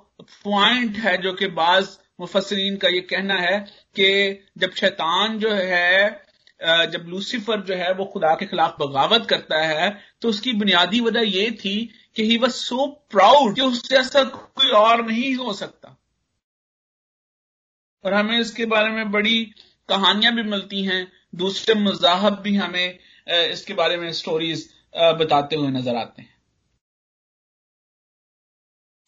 पॉइंट 0.45 0.97
है 0.97 1.17
जो 1.23 1.33
कि 1.33 1.47
बाज 1.47 1.89
मुफसरीन 2.19 2.77
का 2.77 2.89
ये 2.89 3.01
कहना 3.11 3.35
है 3.39 3.59
कि 3.97 4.09
जब 4.59 4.75
शैतान 4.75 5.39
जो 5.39 5.51
है 5.53 6.25
जब 6.91 7.05
लूसीफर 7.09 7.61
जो 7.61 7.75
है 7.75 7.93
वो 7.95 8.05
खुदा 8.13 8.35
के 8.35 8.47
खिलाफ 8.47 8.77
बगावत 8.81 9.27
करता 9.31 9.59
है 9.63 9.91
तो 10.23 10.29
उसकी 10.29 10.53
बुनियादी 10.53 11.01
वजह 11.01 11.27
ये 11.31 11.51
थी 11.55 11.75
कि 12.17 12.23
ही 12.23 12.37
वॉज़ 12.39 12.53
सो 12.53 12.87
प्राउड 13.11 13.55
कि 13.55 13.61
उससे 13.63 13.97
ऐसा 13.99 14.23
कोई 14.25 14.71
और 14.77 15.05
नहीं 15.07 15.35
हो 15.37 15.53
सकता। 15.53 15.97
और 18.05 18.15
हमें 18.15 18.39
इसके 18.39 18.67
बारे 18.67 18.91
में 18.91 19.11
बड़ी 19.13 19.45
कहानियाँ 19.89 20.35
भी 20.35 20.43
मिलती 20.45 20.83
हैं, 20.85 21.13
दूसरे 21.35 21.75
मजाहब 21.75 22.41
भी 22.43 22.55
हमें 22.57 22.99
इसके 23.29 23.75
बारे 23.75 23.97
में 23.97 24.11
स्टोरीज 24.13 24.69
बताते 25.21 25.57
हुए 25.57 25.69
नज़र 25.71 25.97
आते 25.97 26.23
हैं। 26.23 26.35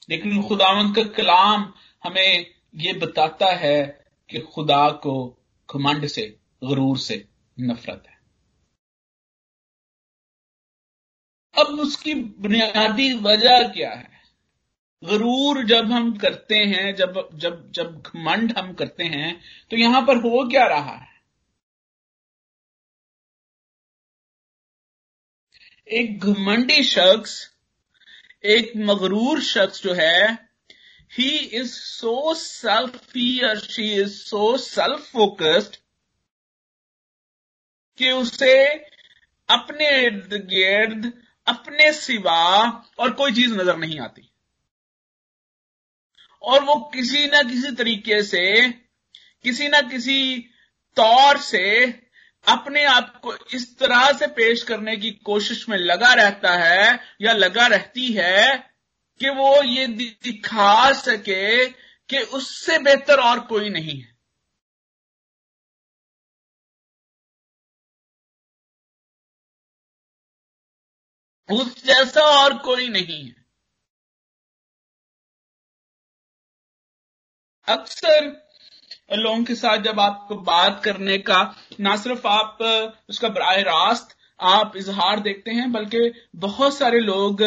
लेकिन 0.08 0.42
खुदावंत 0.42 0.94
का 0.96 1.02
कलाम 1.16 1.72
हमें 2.02 2.57
ये 2.78 2.92
बताता 2.92 3.46
है 3.56 3.82
कि 4.30 4.38
खुदा 4.54 4.88
को 5.02 5.14
घमंड 5.68 6.06
से, 6.06 6.22
गरूर 6.64 6.98
से 6.98 7.24
नफरत 7.56 8.04
है। 8.08 8.16
अब 11.54 11.78
उसकी 11.80 12.14
बुनियादी 12.14 13.12
वजह 13.14 13.68
क्या 13.68 13.90
है? 13.92 14.18
गरूर 15.02 15.64
जब 15.64 15.92
हम 15.92 16.16
करते 16.18 16.56
हैं, 16.56 16.94
जब 16.94 17.28
जब 17.34 17.70
जब 17.72 18.00
घमंड 18.02 18.58
हम 18.58 18.72
करते 18.74 19.04
हैं 19.04 19.40
तो 19.70 19.76
यहाँ 19.76 20.02
पर 20.02 20.16
हो 20.16 20.48
क्या 20.50 20.66
रहा 20.66 20.96
है? 20.96 21.06
एक 25.88 26.18
घमंडी 26.20 26.82
शख्स, 26.84 27.34
एक 28.44 28.72
मगरूर 28.76 29.40
शख्स 29.42 29.82
जो 29.82 29.94
है 29.94 30.47
ही 31.12 31.38
इज़ 31.38 31.72
सो 31.72 32.34
सेल्फ 32.34 33.16
ही 33.16 33.40
और 33.40 33.58
she 33.60 33.94
is 33.94 34.12
so 34.12 34.56
self 34.56 35.00
focused 35.00 35.76
कि 37.98 38.10
उसे 38.10 38.66
अपने 39.48 39.88
इर्द 40.00 40.34
गिर्द, 40.34 41.12
अपने 41.46 41.92
सिवा 41.92 42.68
और 42.98 43.10
कोई 43.10 43.32
चीज़ 43.32 43.54
नज़र 43.54 43.76
नहीं 43.76 44.00
आती। 44.00 44.30
और 46.42 46.64
वो 46.64 46.90
किसी 46.94 47.26
ना 47.26 47.42
किसी 47.42 47.70
तरीके 47.70 48.22
से, 48.22 48.68
किसी 49.42 49.68
ना 49.68 49.80
किसी 49.80 50.38
तौर 50.96 51.38
से 51.38 51.86
अपने 52.48 52.84
आप 52.84 53.20
को 53.20 53.34
इस 53.54 53.78
तरह 53.78 54.12
से 54.12 54.26
पेश 54.26 54.62
करने 54.62 54.96
की 54.96 55.10
कोशिश 55.10 55.68
में 55.68 55.78
लगा 55.78 56.12
रहता 56.14 56.54
है 56.54 57.00
या 57.20 57.32
लगा 57.32 57.66
रहती 57.66 58.12
है 58.12 58.67
कि 59.20 59.28
वो 59.28 59.62
ये 59.62 59.86
दिखा 59.86 60.92
सके 60.92 61.66
कि 62.10 62.18
उससे 62.18 62.78
बेहतर 62.78 63.20
और 63.20 63.40
कोई 63.40 63.70
नहीं 63.70 64.00
है। 64.02 64.18
उस 71.50 71.84
जैसा 71.84 72.20
और 72.20 72.58
कोई 72.58 72.88
नहीं 72.88 73.24
है। 73.26 73.38
अक्सर 77.68 78.26
लोगों 79.12 79.44
के 79.44 79.54
साथ 79.54 79.78
जब 79.78 80.00
आपको 80.00 80.34
बात 80.34 80.84
करने 80.84 81.18
का, 81.18 81.56
ना 81.80 81.96
सिर्फ़ 81.96 82.26
आप 82.26 82.58
उसका 83.08 83.28
बर 83.28 83.62
रास्त 83.62 84.17
आप 84.40 84.72
इजहार 84.76 85.20
देखते 85.20 85.50
हैं 85.50 85.72
बल्कि 85.72 86.12
बहुत 86.36 86.78
सारे 86.78 87.00
लोग 87.00 87.42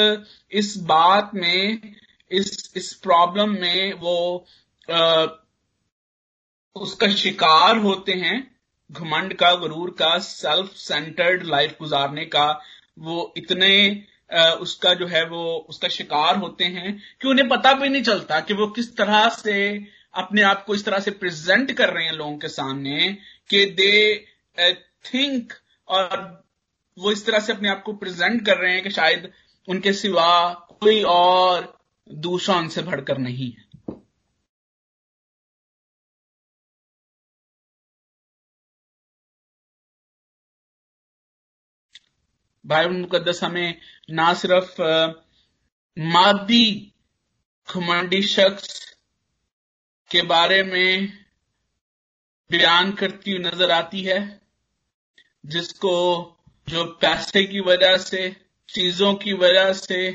इस 0.52 0.78
बात 0.78 1.32
में 1.36 1.96
इस 2.32 2.74
इस 2.76 2.94
प्रॉब्लम 2.94 3.50
में 3.50 3.94
वो 3.94 4.46
आ, 4.92 5.26
उसका 6.76 7.08
शिकार 7.08 7.78
होते 7.78 8.14
हैं 8.14 8.52
घमंड 8.92 9.34
का 9.34 9.54
गरूर 9.56 9.90
का 9.90 10.18
सेल्फ 10.18 10.74
सेंटर्ड 10.76 11.44
लाइफ 11.44 11.76
गुजारने 11.80 12.26
का 12.26 12.62
वो 13.00 13.34
इतने 13.38 14.06
उसका 14.62 14.94
जो 14.94 15.08
है 15.08 15.26
वो 15.26 15.44
उसका 15.70 15.88
शिकार 15.88 16.38
होते 16.38 16.66
हैं 16.66 16.98
कि 17.22 17.28
उन्हें 17.28 17.48
पता 17.50 17.74
भी 17.74 17.90
नहीं 17.90 18.04
चलता 18.04 18.40
कि 18.40 18.54
वो 18.54 18.68
किस 18.68 18.96
तरह 18.98 19.28
से 19.30 19.56
अपने 20.14 20.42
आप 20.42 20.64
को 20.66 20.76
इस 20.76 20.86
तरह 20.86 21.00
से 21.00 21.12
प्रेजेंट 21.12 21.72
कर 21.72 21.90
रहे 21.90 22.06
हैं 22.06 22.14
लोगों 22.14 22.38
के 22.38 22.48
सामने 22.48 23.18
कि 23.50 23.66
दे 23.66 24.26
थिंक 25.06 25.54
और 25.88 26.41
वो 26.98 27.12
इस 27.12 27.26
तरह 27.26 27.40
से 27.40 27.54
अपने 27.54 27.70
आप 27.70 27.84
को 27.84 27.94
प्रेजेंट 27.94 28.46
कर 28.46 28.58
रहे 28.58 28.74
हैं 28.74 28.84
कि 28.84 28.90
शायद 28.92 29.32
उनके 29.68 29.94
सिवा 29.94 30.28
कोई 30.82 31.02
और 31.04 31.74
दूसरा 32.10 32.56
उनसे 32.58 32.82
बढ़कर 32.82 33.18
नहीं 33.18 33.52
है। 33.52 33.70
भाई 42.66 42.88
मुकदस 42.88 43.44
हमें 43.44 43.78
ना 44.10 44.34
सिर्फ़ 44.34 44.82
मादी 45.98 46.94
घमंडी 47.68 48.22
शख्स 48.24 48.96
के 50.12 50.22
बारे 50.22 50.62
में 50.64 51.08
बयान 52.50 52.92
करती 52.92 53.32
हुई 53.32 53.40
नज़र 53.40 53.72
आती 53.72 54.02
है, 54.04 54.20
जिसको 55.46 55.96
जो 56.72 56.86
पैसे 57.02 57.44
की 57.44 57.60
वजह 57.60 57.98
से, 57.98 58.30
चीज़ों 58.70 59.14
की 59.16 59.34
वजह 59.34 59.72
से, 59.74 60.12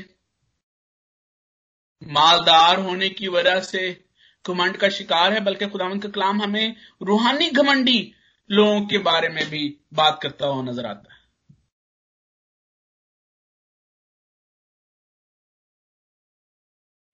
मालदार 2.07 2.79
होने 2.79 3.09
की 3.09 3.27
वजह 3.27 3.59
से 3.59 4.05
घमंड 4.45 4.77
का 4.77 4.89
शिकार 4.89 5.33
है, 5.33 5.39
बल्कि 5.39 5.67
खुदावंत 5.67 6.03
का 6.03 6.09
कलाम 6.09 6.41
हमें 6.41 6.75
रूहानी 7.01 7.49
घमंडी 7.49 8.13
लोगों 8.49 8.81
के 8.81 8.97
बारे 8.97 9.29
में 9.29 9.45
भी 9.49 9.77
बात 9.93 10.19
करता 10.23 10.47
हुआ 10.47 10.63
नज़र 10.63 10.85
आता 10.85 11.13
है। 11.13 11.19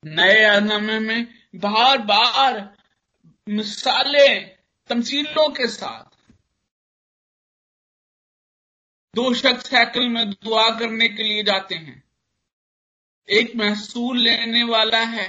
नए 0.06 0.43
आजनामे 0.45 0.99
में 0.99 1.27
बार 1.56 1.97
बार 1.97 2.77
मिसालें, 3.47 4.58
तमसीलों 4.89 5.49
के 5.49 5.67
साथ 5.67 6.12
दो 9.15 9.34
शख्स 9.34 9.69
साइकिल 9.69 10.08
में 10.10 10.30
दुआ 10.30 10.69
करने 10.80 11.08
के 11.10 11.23
लिए 11.23 11.43
जाते 11.43 11.76
हैं। 11.76 12.04
एक 13.30 13.56
महसूल 13.56 14.19
लेने 14.19 14.63
वाला 14.63 15.04
है 15.06 15.28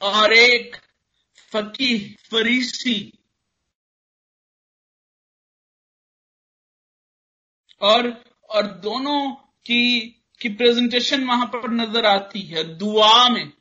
और 0.00 0.32
एक 0.32 0.76
फकी 1.52 1.98
फरीसी। 2.30 2.96
और 7.80 8.08
और 8.50 8.66
दोनों 8.66 9.34
की 9.66 10.08
की 10.40 10.48
प्रेजेंटेशन 10.48 11.24
वहाँ 11.24 11.46
पर 11.46 11.70
नज़र 11.70 12.06
आती 12.06 12.42
है, 12.42 12.64
दुआ 12.78 13.28
में। 13.28 13.52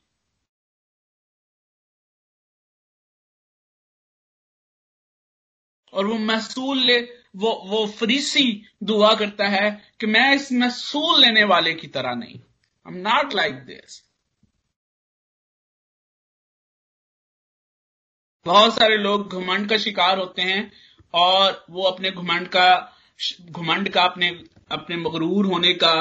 और 5.94 6.06
वो 6.06 6.18
महसूल 6.18 6.78
ले 6.78 7.23
वो 7.36 7.52
वो 7.68 7.86
फरीसी 7.90 8.46
दुआ 8.84 9.14
करता 9.16 9.48
है 9.48 9.70
कि 10.00 10.08
मैं 10.08 10.34
इस 10.36 10.52
महसूल 10.54 11.22
लेने 11.22 11.44
वाले 11.44 11.74
की 11.74 11.88
तरह 11.90 12.16
नहीं। 12.16 12.36
I 12.36 12.94
am 12.94 13.00
not 13.02 13.34
like 13.34 13.56
this 13.66 14.02
बहुत 18.46 18.74
सारे 18.74 18.98
लोग 18.98 19.30
घुमंड 19.30 19.70
का 19.70 19.78
शिकार 19.78 20.18
होते 20.18 20.42
हैं 20.42 20.72
और 21.14 21.66
वो 21.70 21.84
अपने 21.84 22.12
घुमंड 22.12 22.48
का 22.48 22.68
घुमंड 23.52 23.90
का 23.90 24.04
अपने 24.04 24.30
अपने 24.72 24.96
मगरूर 24.98 25.46
होने 25.46 25.74
का 25.74 25.94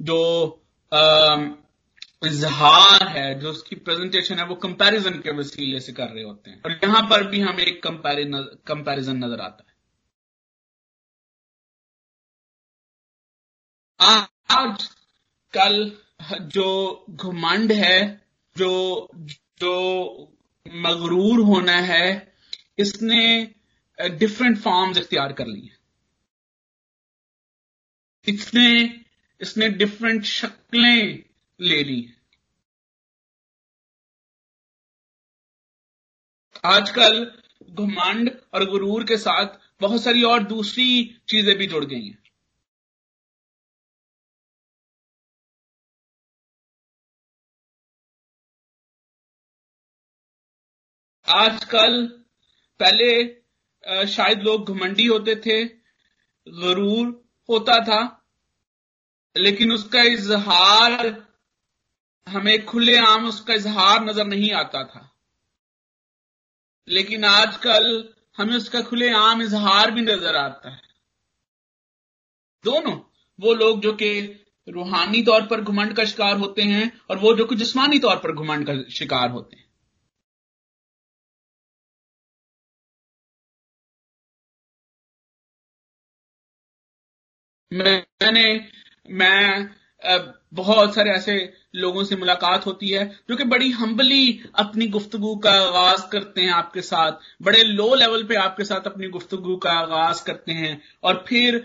जो 0.00 0.18
इजहार 2.24 3.06
है, 3.08 3.38
जो 3.40 3.50
उसकी 3.50 3.76
प्रेजेंटेशन 3.76 4.38
है, 4.38 4.44
वो 4.44 4.54
कंपैरिजन 4.56 5.18
के 5.20 5.32
वसीले 5.36 5.80
से 5.80 5.92
कर 5.92 6.08
रहे 6.08 6.22
होते 6.24 6.50
हैं। 6.50 6.62
और 6.62 6.72
यहाँ 6.84 7.02
पर 7.02 7.26
भी 7.26 7.40
हमें 7.40 7.64
एक 7.64 7.82
कंपैरिजन 7.82 9.16
नज़र 9.16 9.40
आता 9.40 9.64
है। 9.67 9.67
आज 14.00 14.88
कल 15.54 15.74
जो 16.48 17.06
घुमंड 17.10 17.72
है, 17.72 18.00
जो 18.56 19.08
जो 19.60 20.34
मगरूर 20.66 21.40
होना 21.46 21.76
है, 21.82 22.34
इसने 22.78 23.54
डिफरेंट 23.98 24.58
फॉर्म्स 24.58 24.98
इख्तियार 24.98 25.32
कर 25.32 25.46
ली 25.46 25.70
इसने 28.26 28.68
इसने 29.40 29.68
डिफरेंट 29.70 30.24
शक्लें 30.24 31.24
ले 31.60 31.82
ली 31.84 32.00
आजकल 36.64 37.24
घुमंड 37.70 38.30
और 38.54 38.64
गुरूर 38.70 39.04
के 39.04 39.16
साथ 39.16 39.58
बहुत 39.80 40.02
सारी 40.02 40.22
और 40.22 40.42
दूसरी 40.44 40.88
चीज़ें 41.28 41.56
भी 41.58 41.66
जुड़ 41.66 41.84
गई 41.84 42.04
हैं। 42.04 42.27
आजकल 51.28 52.06
पहले 52.80 54.06
शायद 54.08 54.42
लोग 54.42 54.70
घमंडी 54.70 55.06
होते 55.06 55.34
थे 55.36 55.64
गरूर 56.46 57.06
होता 57.48 57.78
था, 57.84 58.00
लेकिन 59.36 59.72
उसका 59.72 60.02
इजहार, 60.02 61.06
हमें 62.26 62.64
खुलेआम 62.66 63.28
उसका 63.28 63.54
इजहार 63.54 64.04
नज़र 64.04 64.26
नहीं 64.26 64.50
आता 64.52 64.84
था। 64.84 65.04
लेकिन 66.88 67.24
आजकल 67.24 68.14
हमें 68.38 68.56
उसका 68.56 68.80
खुलेआम 68.82 69.42
इजहार 69.42 69.90
भी 69.90 70.00
नज़र 70.00 70.36
आता 70.36 70.70
है। 70.70 70.80
दोनों, 72.64 72.98
वो 73.38 73.54
लोग 73.54 73.80
जो 73.80 73.92
कि 73.92 74.10
रूहानी 74.68 75.22
तौर 75.22 75.46
पर 75.46 75.60
घुमंड 75.60 75.94
का 75.96 76.04
शिकार 76.04 76.36
होते 76.36 76.62
हैं 76.62 76.90
और 77.10 77.18
वो 77.18 77.34
जो 77.34 77.44
कि 77.44 77.56
जिस्मानी 77.56 77.98
तौर 77.98 78.16
पर 78.16 78.32
घुमंड 78.32 78.66
का 78.66 78.82
शिकार 78.90 79.30
होते 79.30 79.56
हैं। 79.56 79.67
मैंने, 87.72 88.44
मैं 89.10 89.68
बहुत 90.54 90.94
सारे 90.94 91.10
ऐसे 91.10 91.32
लोगों 91.74 92.04
से 92.04 92.16
मुलाकात 92.16 92.66
होती 92.66 92.88
है, 92.88 93.04
जो 93.28 93.36
कि 93.36 93.44
बड़ी 93.44 93.70
हम्बली 93.70 94.40
अपनी 94.54 94.86
गुफ्तगु 94.88 95.34
का 95.36 95.50
आगाज़ 95.52 96.06
करते 96.12 96.40
हैं 96.40 96.52
आपके 96.52 96.82
साथ। 96.82 97.12
बड़े 97.42 97.62
लो 97.64 97.94
लेवल 97.94 98.22
पे 98.24 98.34
आपके 98.34 98.64
साथ 98.64 98.86
अपनी 98.86 99.08
गुफ्तगु 99.08 99.56
का 99.56 99.72
आगाज़ 99.72 100.22
करते 100.24 100.52
हैं। 100.52 100.80
और 101.04 101.24
फिर 101.28 101.56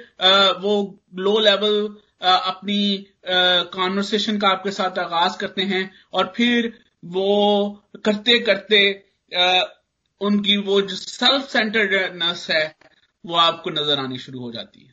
वो 0.62 0.74
लो 1.18 1.38
लेवल 1.40 1.84
अपनी 2.24 3.06
कॉन्वर्सेशन 3.26 4.38
का 4.38 4.50
आपके 4.50 4.72
साथ 4.72 5.00
आगाज़ 5.00 5.38
करते 5.38 5.62
हैं। 5.64 5.90
और 6.14 6.34
फिर 6.36 6.72
वो 7.06 7.84
करते 8.06 8.40
करते 8.42 8.82
उनकी 10.22 10.58
वो 10.58 10.82
जो 10.82 10.96
सेल्फ 10.96 11.50
सेंटर्डनेस 11.50 12.48
है, 12.52 12.76
वो 13.24 13.36
आपको 13.38 13.70
नज़र 13.70 14.00
आनी 14.00 14.18
शुरू 14.18 14.40
हो 14.40 14.52
जाती 14.52 14.86
है। 14.86 14.93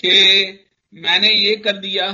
कि 0.00 0.12
मैंने 0.92 1.28
ये 1.28 1.54
कर 1.56 1.76
दिया, 1.78 2.06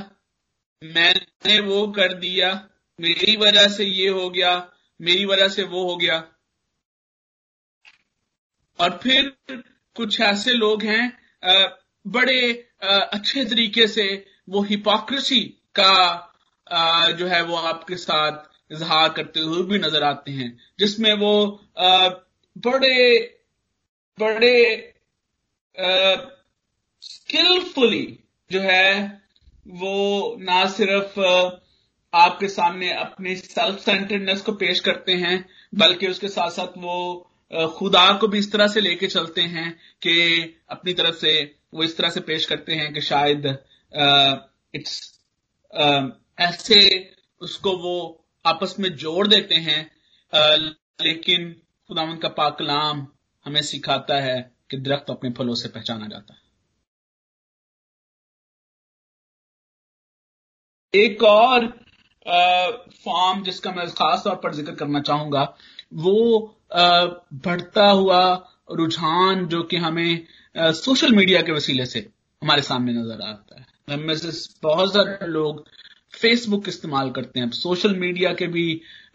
मैंने 0.82 1.58
वो 1.60 1.86
कर 1.88 2.12
दिया, 2.14 2.52
मेरी 2.98 3.36
वजह 3.36 3.68
से 3.68 3.84
ये 3.84 4.08
हो 4.10 4.28
गया, 4.30 4.52
मेरी 5.00 5.24
वजह 5.24 5.48
से 5.48 5.62
वो 5.64 5.84
हो 5.84 5.96
गया। 5.96 6.16
और 8.78 8.98
फिर 9.02 9.34
कुछ 9.96 10.20
ऐसे 10.20 10.52
लोग 10.52 10.82
हैं 10.82 11.12
बड़े 12.06 12.40
अच्छे 12.82 13.44
तरीके 13.44 13.86
से 13.88 14.06
वो 14.48 14.62
हिपोक्रेसी 14.62 15.40
का 15.78 17.12
जो 17.12 17.26
है 17.26 17.42
वो 17.42 17.56
आपके 17.56 17.96
साथ 17.96 18.72
इजहार 18.72 19.08
करते 19.12 19.40
हुए 19.40 19.62
भी 19.62 19.78
नज़र 19.78 20.02
आते 20.02 20.32
हैं, 20.32 20.56
जिसमें 20.78 21.12
वो 21.14 21.32
बड़े 22.56 22.98
बड़े 24.18 24.56
स्किलफुली 27.02 28.24
जो 28.52 28.60
है 28.60 29.22
वो 29.68 30.36
ना 30.40 30.66
सिर्फ़ 30.66 31.20
आपके 32.14 32.48
सामने 32.48 32.92
अपनी 32.92 33.36
सेल्फ 33.36 33.78
सेंटर्डनेस 33.78 34.40
को 34.40 34.52
पेश 34.52 34.80
करते 34.80 35.12
हैं 35.12 35.48
बल्कि 35.74 36.06
उसके 36.06 36.28
साथ 36.28 36.50
साथ 36.50 36.78
वो 36.78 37.30
खुदा 37.78 38.18
को 38.18 38.28
भी 38.28 38.38
इस 38.38 38.52
तरह 38.52 38.66
से 38.66 38.80
लेके 38.80 39.06
चलते 39.06 39.40
हैं 39.40 39.72
कि 40.02 40.14
अपनी 40.70 40.92
तरफ़ 40.92 41.16
से 41.16 41.56
वो 41.74 41.82
इस 41.82 41.96
तरह 41.96 42.10
से 42.10 42.20
पेश 42.20 42.46
करते 42.46 42.74
हैं 42.74 42.92
कि 42.92 43.00
शायद 43.00 43.46
इट्स 44.74 45.20
ऐसे 46.40 47.10
उसको 47.40 47.76
वो 47.76 48.24
आपस 48.46 48.76
में 48.78 48.96
जोड़ 48.96 49.26
देते 49.26 49.54
हैं 49.54 49.90
आ, 50.34 50.56
लेकिन 51.00 51.52
खुदावन 51.88 52.16
का 52.16 52.28
पाकलाम 52.28 53.06
हमें 53.44 53.62
सिखाता 53.62 54.20
है 54.20 54.52
कि 54.70 54.76
दरख्त 54.76 55.10
अपने 55.10 55.30
फलों 55.30 55.54
से 55.54 55.68
पहचाना 55.68 56.06
जाता 56.06 56.34
है। 56.34 56.45
एक 60.96 61.22
और 61.24 61.66
फॉर्म 63.04 63.42
जिसका 63.42 63.70
मैं 63.72 63.86
खास 63.92 64.22
तौर 64.24 64.34
पर 64.42 64.54
ज़िक्र 64.54 64.72
करना 64.74 65.00
चाहूँगा, 65.00 65.42
वो 65.94 66.58
बढ़ता 66.74 67.88
हुआ 67.90 68.22
रुझान 68.72 69.46
जो 69.46 69.62
कि 69.62 69.76
हमें 69.78 70.26
सोशल 70.56 71.12
मीडिया 71.14 71.40
के 71.42 71.52
वसीले 71.52 71.86
से 71.86 71.98
हमारे 72.42 72.62
सामने 72.62 72.92
नज़र 72.92 73.20
आता 73.24 73.60
है। 73.60 73.66
हमें 73.90 74.14
से 74.16 74.30
बहुत 74.62 74.92
सारे 74.92 75.26
लोग 75.28 75.64
फेसबुक 76.14 76.68
इस्तेमाल 76.68 77.10
करते 77.10 77.40
हैं। 77.40 77.50
सोशल 77.52 77.94
मीडिया 77.96 78.32
के 78.34 78.46
भी 78.48 78.64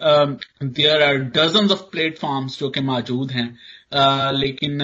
there 0.03 1.01
are 1.03 1.15
dozen 1.37 1.71
of 1.71 1.81
platforms 1.91 2.59
जो 2.59 2.69
कि 2.69 2.81
मौजूद 2.81 3.31
हैं। 3.31 3.47
लेकिन 4.33 4.77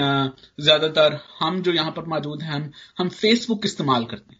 ज़्यादातर 0.60 1.18
हम 1.38 1.60
जो 1.62 1.72
यहाँ 1.72 1.90
पर 1.92 2.04
मौजूद 2.06 2.42
हैं, 2.42 2.52
हम 2.52 2.70
हम 2.98 3.08
फेसबुक 3.10 3.66
इस्तेमाल 3.66 4.04
करते 4.04 4.34
हैं। 4.34 4.37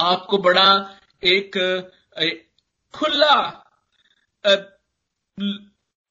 आपको 0.00 0.38
बड़ा 0.38 0.68
एक 1.22 1.56
खुला 2.94 3.36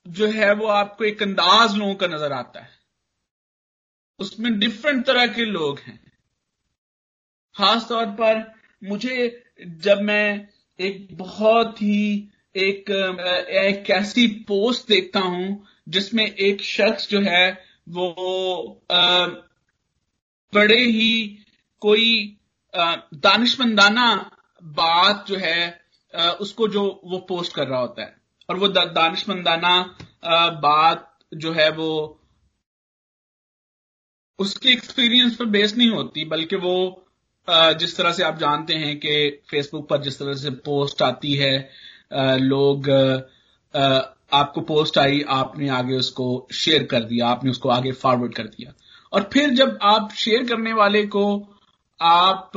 जो 0.05 0.27
है 0.27 0.53
वो 0.53 0.67
आपको 0.67 1.03
एक 1.03 1.21
अंदाज 1.23 1.75
लोगों 1.77 1.95
का 1.95 2.07
नज़र 2.07 2.33
आता 2.33 2.59
है। 2.59 2.77
उसमें 4.19 4.57
डिफरेंट 4.59 5.05
तरह 5.05 5.27
के 5.27 5.45
लोग 5.45 5.79
हैं। 5.79 5.99
खास 7.55 7.87
तौर 7.89 8.05
पर 8.19 8.43
मुझे 8.81 9.43
जब 9.79 10.01
मैं 10.01 10.47
एक 10.79 11.07
बहुत 11.13 11.81
ही 11.81 12.29
एक 12.55 12.89
एक 12.89 13.89
ऐसी 13.89 14.27
पोस्ट 14.47 14.87
देखता 14.87 15.19
हूँ, 15.19 15.67
जिसमें 15.89 16.25
एक 16.25 16.61
शख्स 16.61 17.09
जो 17.09 17.21
है 17.21 17.51
वो 17.89 18.81
बड़े 20.53 20.79
ही 20.81 21.37
कोई 21.81 22.35
दानिशमंदाना 22.73 24.07
बात 24.63 25.25
जो 25.27 25.37
है 25.37 25.81
उसको 26.41 26.67
जो 26.67 26.81
वो 27.05 27.17
पोस्ट 27.19 27.53
कर 27.53 27.67
रहा 27.67 27.79
होता 27.79 28.01
है। 28.01 28.15
और 28.49 28.57
वो 28.57 28.67
दानिशमंदाना 28.67 29.73
बात 30.61 31.05
जो 31.33 31.51
है 31.53 31.69
वो, 31.71 32.19
उसके 34.39 34.69
एक्सपीरियंस 34.69 35.35
पर 35.35 35.45
बेस 35.47 35.75
नहीं 35.77 35.89
होती, 35.89 36.25
बल्कि 36.25 36.55
वो 36.55 37.05
जिस 37.47 37.95
तरह 37.97 38.11
से 38.11 38.23
आप 38.23 38.37
जानते 38.37 38.73
हैं 38.73 38.97
कि 38.99 39.29
फेसबुक 39.49 39.87
पर 39.89 40.01
जिस 40.01 40.19
तरह 40.19 40.33
से 40.33 40.49
पोस्ट 40.65 41.01
आती 41.01 41.33
है 41.35 41.69
लोग 42.39 42.89
आपको 44.31 44.61
पोस्ट 44.61 44.97
आई, 44.97 45.21
आपने 45.29 45.69
आगे 45.69 45.95
उसको 45.95 46.47
शेयर 46.53 46.83
कर 46.85 47.03
दिया, 47.03 47.27
आपने 47.27 47.51
उसको 47.51 47.69
आगे 47.69 47.91
फॉरवर्ड 47.93 48.33
कर 48.35 48.47
दिया। 48.47 48.73
और 49.13 49.29
फिर 49.33 49.49
जब 49.49 49.77
आप 49.83 50.11
शेयर 50.15 50.47
करने 50.47 50.73
वाले 50.73 51.05
को 51.07 51.23
आप 52.01 52.51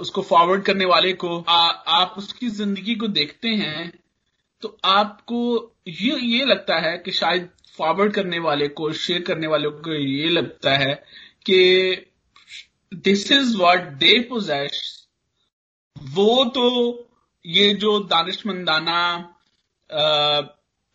उसको 0.00 0.22
फॉरवर्ड 0.22 0.62
करने 0.62 0.84
वाले 0.84 1.12
को 1.12 1.40
आ, 1.48 1.68
आप 1.70 2.14
उसकी 2.18 2.48
ज़िंदगी 2.48 2.94
को 2.94 3.08
देखते 3.08 3.48
हैं 3.48 3.92
तो 4.62 4.78
आपको 4.84 5.72
ये 5.88 6.18
ये 6.20 6.44
लगता 6.44 6.78
है 6.78 6.98
कि 6.98 7.10
शायद 7.10 7.48
फॉरवर्ड 7.78 8.14
करने 8.14 8.38
वाले 8.38 8.68
को 8.68 8.92
शेयर 8.92 9.22
करने 9.22 9.46
वाले 9.46 9.68
को 9.68 9.94
ये 9.94 10.28
लगता 10.28 10.70
है 10.70 10.94
कि 11.44 11.60
this 12.94 13.32
is 13.32 13.56
what 13.56 13.80
they 13.80 14.20
possess 14.20 15.06
वो 15.96 16.44
तो 16.44 16.66
ये 17.46 17.74
जो 17.74 17.98
दानिशमंदाना 18.00 19.00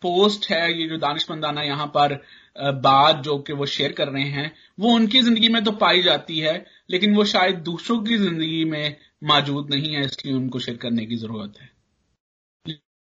पोस्ट 0.02 0.50
है 0.50 0.80
ये 0.80 0.88
जो 0.88 0.96
दानिशमंदाना 0.96 1.62
यहाँ 1.62 1.86
पर 1.86 2.24
बात 2.58 3.16
जो 3.16 3.38
कि 3.38 3.52
वो 3.52 3.66
शेयर 3.66 3.92
कर 3.92 4.08
रहे 4.08 4.24
हैं 4.24 4.52
वो 4.80 4.94
उनकी 4.94 5.20
ज़िंदगी 5.20 5.48
में 5.48 5.64
तो 5.64 5.72
पाई 5.72 6.02
जाती 6.02 6.38
है। 6.38 6.66
लेकिन 6.90 7.14
वो 7.16 7.24
शायद 7.24 7.56
दूसरों 7.64 8.02
की 8.04 8.16
ज़िंदगी 8.18 8.64
में 8.64 8.96
मौजूद 9.24 9.70
नहीं 9.70 9.94
है, 9.94 10.04
इसलिए 10.04 10.34
उनको 10.34 10.58
शेयर 10.58 10.76
करने 10.78 11.06
की 11.06 11.16
ज़रूरत 11.16 11.58
है। 11.60 11.70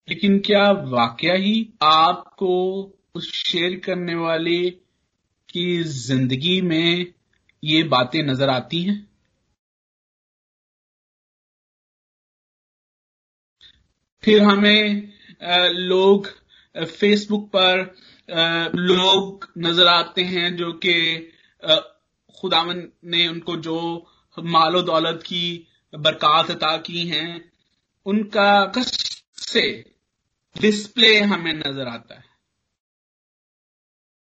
लेकिन 0.07 0.39
क्या 0.39 0.69
वाकया 0.71 1.33
ही 1.33 1.55
आपको 1.83 2.51
उस 3.15 3.31
शेयर 3.33 3.79
करने 3.79 4.15
वाले 4.15 4.59
की 5.49 5.83
ज़िंदगी 5.83 6.59
में 6.61 7.13
ये 7.63 7.83
बातें 7.83 8.21
नज़र 8.23 8.49
आती 8.49 8.81
हैं? 8.83 8.97
फिर 14.23 14.41
हमें 14.43 15.11
लोग 15.71 16.27
फेसबुक 16.75 17.49
पर 17.55 17.79
लोग 18.77 19.47
नज़र 19.57 19.87
आते 19.87 20.21
हैं 20.23 20.55
जो 20.55 20.71
कि 20.85 20.93
खुदावन 22.39 22.87
ने 23.05 23.27
उनको 23.27 23.55
जो 23.57 23.77
मालो 24.37 24.81
दौलत 24.81 25.23
की 25.25 25.67
बरकत 25.93 26.51
अता 26.51 26.75
की 26.77 27.07
हैं 27.07 27.51
उनका 28.05 28.65
कस 28.65 29.21
से 29.43 29.61
डिस्प्ले 30.55 31.19
हमें 31.19 31.53
नज़र 31.53 31.87
आता 31.87 32.15
है। 32.15 32.23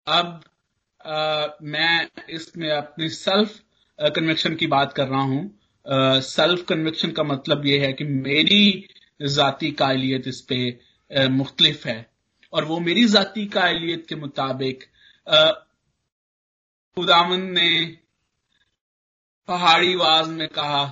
अब 0.06 0.42
आ, 1.06 1.46
मैं 1.62 2.08
इसमें 2.30 2.70
अपनी 2.70 3.08
सेल्फ 3.08 3.60
कन्वेक्शन 3.98 4.54
की 4.54 4.66
बात 4.66 4.92
कर 4.92 5.08
रहा 5.08 5.22
हूँ। 5.22 6.20
सेल्फ 6.22 6.64
कन्वेक्शन 6.64 7.10
का 7.12 7.22
मतलब 7.22 7.66
यह 7.66 7.82
है 7.82 7.92
कि 7.92 8.04
मेरी 8.04 8.88
जाति 9.20 9.70
कायलियत 9.72 10.26
इस 10.28 10.40
पे 10.40 11.28
मुख्तलिफ़ 11.28 11.86
है। 11.88 11.98
और 12.52 12.64
वो 12.64 12.78
मेरी 12.80 13.04
जाति 13.04 13.46
कायलियत 13.46 14.06
के 14.08 14.16
मुताबिक 14.16 14.84
खुदावन 16.96 17.42
ने 17.52 17.70
पहाड़ी 19.48 19.92
आवाज़ 19.94 20.28
में 20.28 20.46
कहा 20.48 20.84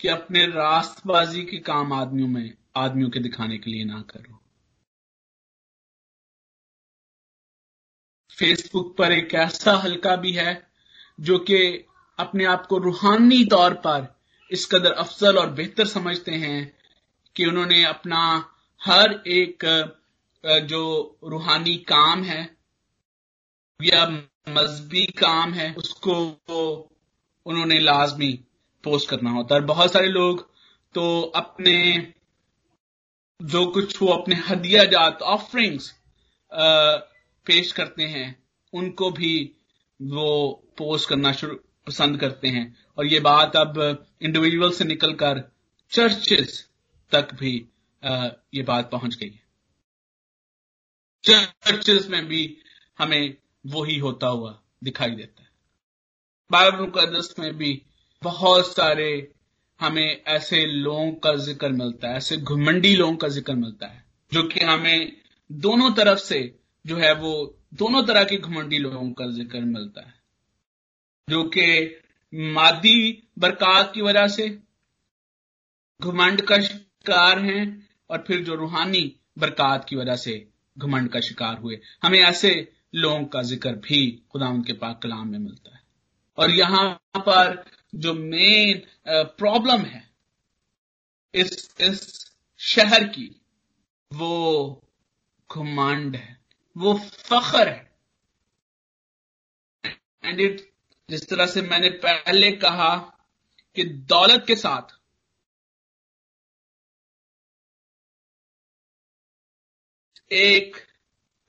कि 0.00 0.08
अपने 0.08 0.44
रास्तबाजी 0.46 1.44
के 1.44 1.58
काम 1.58 1.92
आदमियों 1.92 2.28
में, 2.28 2.54
आदमियों 2.76 3.10
के 3.10 3.20
दिखाने 3.20 3.58
के 3.58 3.70
लिए 3.70 3.84
ना 3.84 4.00
करो। 4.00 4.40
फेसबुक 8.38 8.94
पर 8.96 9.12
एक 9.12 9.34
ऐसा 9.34 9.72
हल्का 9.76 10.16
भी 10.16 10.32
है 10.32 10.52
जो 11.20 11.38
कि 11.38 11.62
अपने 12.18 12.44
आप 12.44 12.66
को 12.66 12.78
रूहानी 12.78 13.44
तौर 13.44 13.74
पर 13.74 14.06
इस 14.50 14.66
कदर 14.66 14.92
अफजल 14.92 15.38
और 15.38 15.50
बेहतर 15.52 15.86
समझते 15.86 16.32
हैं 16.34 16.60
कि 17.36 17.46
उन्होंने 17.46 17.84
अपना 17.84 18.22
हर 18.80 19.22
एक 19.26 19.64
जो 20.44 20.84
रूहानी 21.24 21.76
काम 21.76 22.22
है, 22.24 22.42
या 23.80 24.06
मजहबी 24.46 25.04
काम 25.18 25.52
है 25.52 25.72
उसको 25.74 26.14
उन्होंने 27.46 27.78
लाजमी 27.80 28.32
पोस्ट 28.84 29.08
करना 29.10 29.30
होता 29.30 29.54
है। 29.54 29.60
बहुत 29.62 29.92
सारे 29.92 30.08
लोग 30.08 30.48
तो 30.94 31.20
अपने 31.36 31.76
जो 33.40 33.64
कुछ 33.66 34.00
वो 34.02 34.08
अपने 34.08 34.34
हदिया 34.48 34.84
जात 34.84 35.22
ऑफरिंग्स 35.22 35.92
पेश 36.52 37.72
करते 37.72 38.02
हैं 38.06 38.26
उनको 38.72 39.10
भी 39.10 39.34
वो 40.00 40.28
पोस्ट 40.78 41.08
करना 41.08 41.32
शुरू 41.32 41.54
पसंद 41.86 42.18
करते 42.20 42.48
हैं। 42.48 42.66
और 42.98 43.06
ये 43.06 43.20
बात 43.20 43.56
अब 43.56 44.06
इंडिविजुअल 44.22 44.70
से 44.72 44.84
निकलकर 44.84 45.42
चर्चेस 45.92 46.68
तक 47.12 47.34
भी 47.34 47.64
आ, 48.02 48.28
ये 48.54 48.62
बात 48.62 48.90
पहुँच 48.90 49.14
गई 49.14 49.28
है। 49.28 49.42
चर्चेस 51.24 52.08
में 52.08 52.26
भी 52.26 52.42
हमें 52.98 53.36
वही 53.64 53.98
होता 53.98 54.26
हुआ 54.26 54.58
दिखाई 54.84 55.10
देता 55.10 55.42
है। 55.42 55.48
बाइबल 56.50 56.78
मुकदस 56.78 57.34
में 57.38 57.56
भी 57.56 57.82
बहुत 58.22 58.66
सारे 58.66 59.32
हमें 59.80 60.22
ऐसे 60.24 60.64
लोगों 60.66 61.12
का 61.12 61.34
ज़िक्र 61.36 61.68
मिलता 61.68 62.08
है, 62.08 62.16
ऐसे 62.16 62.36
घुमंडी 62.36 62.94
लोगों 62.96 63.16
का 63.16 63.28
ज़िक्र 63.28 63.54
मिलता 63.54 63.86
है, 63.86 64.04
जो 64.32 64.42
कि 64.42 64.60
हमें 64.60 65.12
दोनों 65.52 65.90
तरफ़ 65.90 66.18
से 66.18 66.58
जो 66.86 66.96
है 66.96 67.14
वो 67.14 67.58
दोनों 67.74 68.02
तरह 68.02 68.24
के 68.24 68.36
घुमंडी 68.36 68.78
लोगों 68.78 69.10
का 69.12 69.26
ज़िक्र 69.26 69.60
मिलता 69.60 70.00
है। 70.00 70.14
जो 71.28 71.42
कि 71.44 72.00
मादी 72.32 73.22
बरकत 73.38 73.92
की 73.94 74.02
वजह 74.02 74.26
से 74.26 74.48
घुमंड 76.00 76.40
का 76.40 76.60
शिकार 76.60 77.38
हैं 77.38 77.88
और 78.10 78.24
फिर 78.28 78.44
जो 78.44 78.54
रूहानी 78.54 79.16
बरकत 79.38 79.86
की 79.88 79.96
वजह 79.96 80.16
से 80.16 80.48
घुमंड 80.78 81.08
का 81.08 81.20
शिकार 81.20 81.58
हुए। 81.58 81.80
हमें 82.02 82.18
ऐसे 82.18 82.50
लोगों 82.94 83.24
का 83.24 83.42
ज़िक्र 83.42 83.72
भी 83.84 83.98
खुदा 84.32 84.48
उनके 84.48 84.72
पाक 84.72 85.00
कलाम 85.02 85.28
में 85.28 85.38
मिलता 85.38 85.74
है। 85.74 85.82
और 86.38 86.50
यहाँ 86.50 86.88
पर 87.18 87.64
जो 87.94 88.14
मेन 88.14 88.82
प्रॉब्लम 89.38 89.80
है, 89.80 90.02
इस 91.34 91.74
इस 91.80 92.02
शहर 92.60 93.04
की, 93.08 93.28
वो 94.10 94.82
घुमांड 95.50 96.16
है, 96.16 96.38
वो 96.76 96.94
फखर 96.94 97.68
है। 97.68 97.92
एंड 100.24 100.40
इट 100.40 100.60
जिस 101.08 101.28
तरह 101.28 101.46
से 101.46 101.62
मैंने 101.62 101.90
पहले 102.04 102.50
कहा 102.56 102.94
कि 103.76 103.84
दौलत 103.84 104.44
के 104.46 104.56
साथ 104.56 104.98
एक 110.32 110.76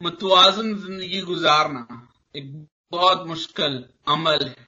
मतवाजन 0.02 0.74
ज़िंदगी 0.76 1.22
गुजारना 1.22 1.88
एक 2.36 2.52
बहुत 2.92 3.26
मुश्किल 3.28 3.78
अमल 4.08 4.46
है। 4.46 4.66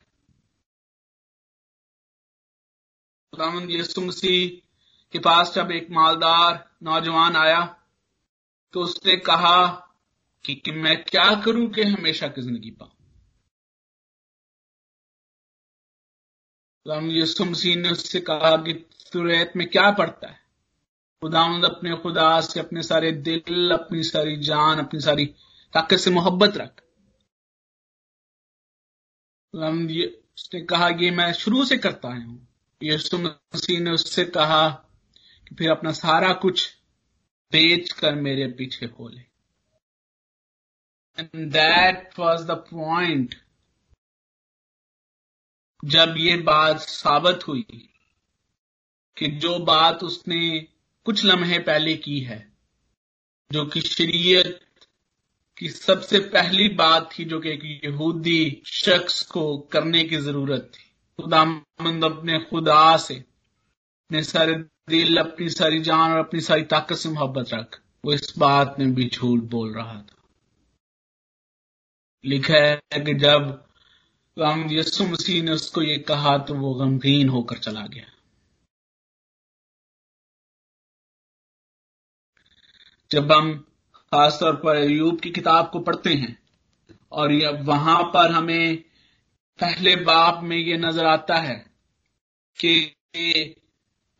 खुदामंद 3.33 3.71
यसु 3.71 4.01
मसीह 4.01 4.47
के 5.13 5.19
पास 5.19 5.53
जब 5.55 5.71
एक 5.71 5.87
मालदार 5.91 6.53
नौजवान 6.83 7.35
आया 7.35 7.61
तो 8.73 8.81
उसने 8.83 9.17
कहा 9.17 9.65
कि, 10.45 10.55
कि 10.55 10.71
मैं 10.71 11.03
क्या 11.03 11.29
करूँ 11.45 11.67
कि 11.69 11.83
हमेशा 11.83 12.27
की 12.27 12.41
ज़िंदगी 12.41 12.71
पाऊँ? 12.71 12.91
खुदामंद 16.85 17.17
यसु 17.17 17.45
मसीह 17.45 17.75
ने 17.75 17.89
उससे 17.89 18.19
कहा 18.21 18.55
कि 18.57 18.73
तू 19.13 19.23
में 19.57 19.69
क्या 19.69 19.91
पड़ता 19.91 20.27
है? 20.27 20.46
खुदामंद 21.21 21.65
अपने 21.65 21.95
खुदा 21.97 22.41
से 22.41 22.59
अपने 22.59 22.83
सारे 22.83 23.11
दिल, 23.11 23.71
अपनी 23.71 24.03
सारी 24.03 24.35
जान, 24.37 24.79
अपनी 24.79 24.99
सारी 24.99 25.25
ताकत 25.73 25.97
से 25.97 26.11
मोहब्बत 26.11 26.57
रख। 26.57 26.83
उसने 29.53 30.61
कहा 30.61 30.89
ये 30.89 31.11
मैं 31.11 31.31
शुरू 31.33 31.65
से 31.65 31.77
करता 31.77 32.07
हूँ। 32.07 32.47
यीशु 32.83 33.17
मसीह 33.17 33.79
ने 33.79 33.91
उससे 33.91 34.25
कहा 34.25 34.69
कि 35.47 35.55
फिर 35.55 35.71
अपना 35.71 35.91
सारा 35.91 36.33
कुछ 36.33 36.67
बेच 37.51 37.91
कर 37.91 38.15
मेरे 38.15 38.47
पीछे 38.47 38.87
खोले। 38.87 39.21
And 41.17 41.51
that 41.51 42.19
was 42.19 42.45
the 42.47 42.51
point 42.51 43.35
जब 45.85 46.15
ये 46.17 46.37
बात 46.37 46.79
साबित 46.79 47.47
हुई 47.47 47.89
कि 49.17 49.27
जो 49.27 49.59
बात 49.59 50.03
उसने 50.03 50.67
कुछ 51.07 51.23
लम्हे 51.25 51.57
पहले 51.59 51.93
की 51.95 52.19
है, 52.19 52.37
जो 53.51 53.65
कि 53.65 53.81
शरीयत 53.81 54.59
की 55.57 55.69
सबसे 55.69 56.19
पहली 56.19 56.67
बात 56.69 57.09
थी, 57.11 57.25
जो 57.25 57.39
कि 57.39 57.49
एक 57.49 57.63
यहूदी 57.85 58.61
शख्स 58.65 59.21
को 59.25 59.57
करने 59.71 60.03
की 60.03 60.17
ज़रूरत 60.17 60.71
थी। 60.75 60.83
खुदामंद 61.19 62.03
अपने 62.05 62.39
खुदा 62.39 62.97
से 62.97 63.15
अपने 63.15 64.23
सारे 64.23 64.55
दिल, 64.89 65.17
अपनी 65.17 65.49
सारी 65.49 65.79
जान 65.79 66.11
और 66.11 66.17
अपनी 66.17 66.41
सारी 66.41 66.63
ताकत 66.65 66.95
से 66.95 67.09
मोहब्बत 67.09 67.53
रख। 67.53 67.79
वो 68.05 68.13
इस 68.13 68.33
बात 68.37 68.75
में 68.79 68.93
भी 68.95 69.07
झूठ 69.07 69.39
बोल 69.39 69.73
रहा 69.73 69.95
था। 69.95 70.21
लिखा 72.25 72.57
है 72.57 72.81
कि 72.97 73.13
जब 73.13 73.63
यसु 74.71 75.07
मसीह 75.07 75.43
ने 75.43 75.51
उसको 75.51 75.81
ये 75.81 75.97
कहा 75.97 76.37
तो 76.37 76.53
वो 76.53 76.73
गमगीन 76.73 77.29
होकर 77.29 77.57
चला 77.57 77.87
गया। 77.87 78.11
जब 83.11 83.31
हम 83.31 83.57
खासतौर 84.11 84.55
पर 84.55 84.75
अयूब 84.75 85.19
की 85.19 85.31
किताब 85.31 85.69
को 85.69 85.79
पढ़ते 85.79 86.13
हैं 86.13 86.37
और 87.11 87.33
वहाँ 87.63 88.03
पर 88.03 88.31
हमें 88.31 88.77
पहले 89.59 89.95
बाप 89.95 90.39
में 90.43 90.57
ये 90.57 90.77
नज़र 90.77 91.05
आता 91.05 91.35
है 91.35 91.55
कि 92.59 93.55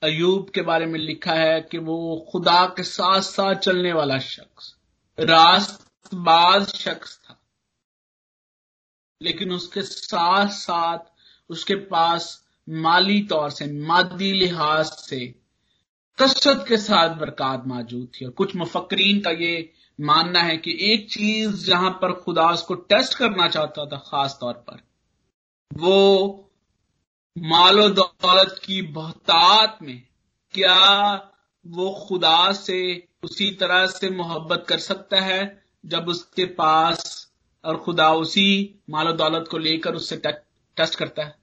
अयूब 0.04 0.50
के 0.50 0.62
बारे 0.62 0.86
में 0.86 1.00
लिखा 1.00 1.34
है 1.34 1.62
कि 1.62 1.78
वो 1.78 2.28
खुदा 2.32 2.66
के 2.66 2.84
साथ 2.84 3.22
साथ 3.22 3.56
चलने 3.56 3.94
वाला 3.94 4.18
शख्स, 4.20 4.76
रास्तबाज 5.20 6.68
शख्स 6.68 7.18
था। 7.18 7.40
लेकिन 9.22 9.52
उसके 9.52 9.82
साथ 9.82 10.48
साथ 10.48 11.00
उसके 11.50 11.76
पास 11.76 12.46
माली 12.70 13.22
तौर 13.24 13.50
से, 13.50 13.66
मादी 13.68 14.32
लिहाज 14.32 14.86
से 14.86 15.47
कसरत 16.18 16.66
के 16.68 16.78
साथ 16.78 17.10
बरकत 17.10 17.64
मौजूद 17.68 18.08
थी। 18.14 18.26
और 18.26 18.32
कुछ 18.32 18.56
मुफक्रीन 18.56 19.20
का 19.22 19.32
ये 19.32 19.74
मानना 20.00 20.40
है 20.40 20.58
कि 20.58 20.78
एक 20.94 21.10
चीज़ 21.10 21.66
जहाँ 21.66 21.90
पर 22.02 22.12
खुदा 22.14 22.50
उसको 22.50 22.74
टेस्ट 22.74 23.18
करना 23.18 23.48
चाहता 23.48 23.86
था, 23.86 23.98
खास 23.98 24.38
तौर 24.42 24.54
पर, 24.54 24.82
वो 25.72 26.44
मालो 27.38 27.90
दौलत 27.90 28.60
की 28.66 28.82
बहतात 28.82 29.78
में 29.82 30.02
क्या 30.54 31.14
वो 31.66 31.90
खुदा 32.08 32.52
से 32.54 33.08
उसी 33.24 33.52
तरह 33.52 33.86
से 33.88 34.10
मोहब्बत 34.10 34.66
कर 34.70 34.80
सकता 34.80 35.20
है 35.22 35.64
जब 35.86 36.08
उसके 36.08 36.46
पास 36.46 37.32
और 37.66 37.78
खुदा 37.78 38.12
उसी 38.14 38.80
मालो 38.90 39.12
दौलत 39.14 39.48
को 39.52 39.58
लेकर 39.58 39.96
उससे 39.96 40.16
टेस्ट 40.18 40.96
करता 40.96 41.24
है? 41.24 41.36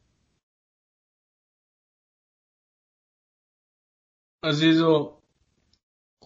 अजीजो 4.45 4.95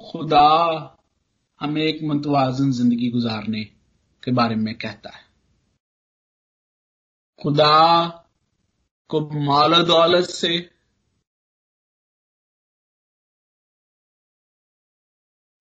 खुदा 0.01 0.47
हमें 1.61 1.83
एक 1.83 2.03
मुतवाजन 2.03 2.71
ज़िंदगी 2.73 3.09
गुजारने 3.11 3.63
के 4.23 4.33
बारे 4.33 4.55
में 4.57 4.75
कहता 4.75 5.11
है। 5.11 5.23
खुदा 7.41 7.77
को 9.11 9.21
माल 9.45 9.83
दौलत 9.85 10.29
से 10.31 10.59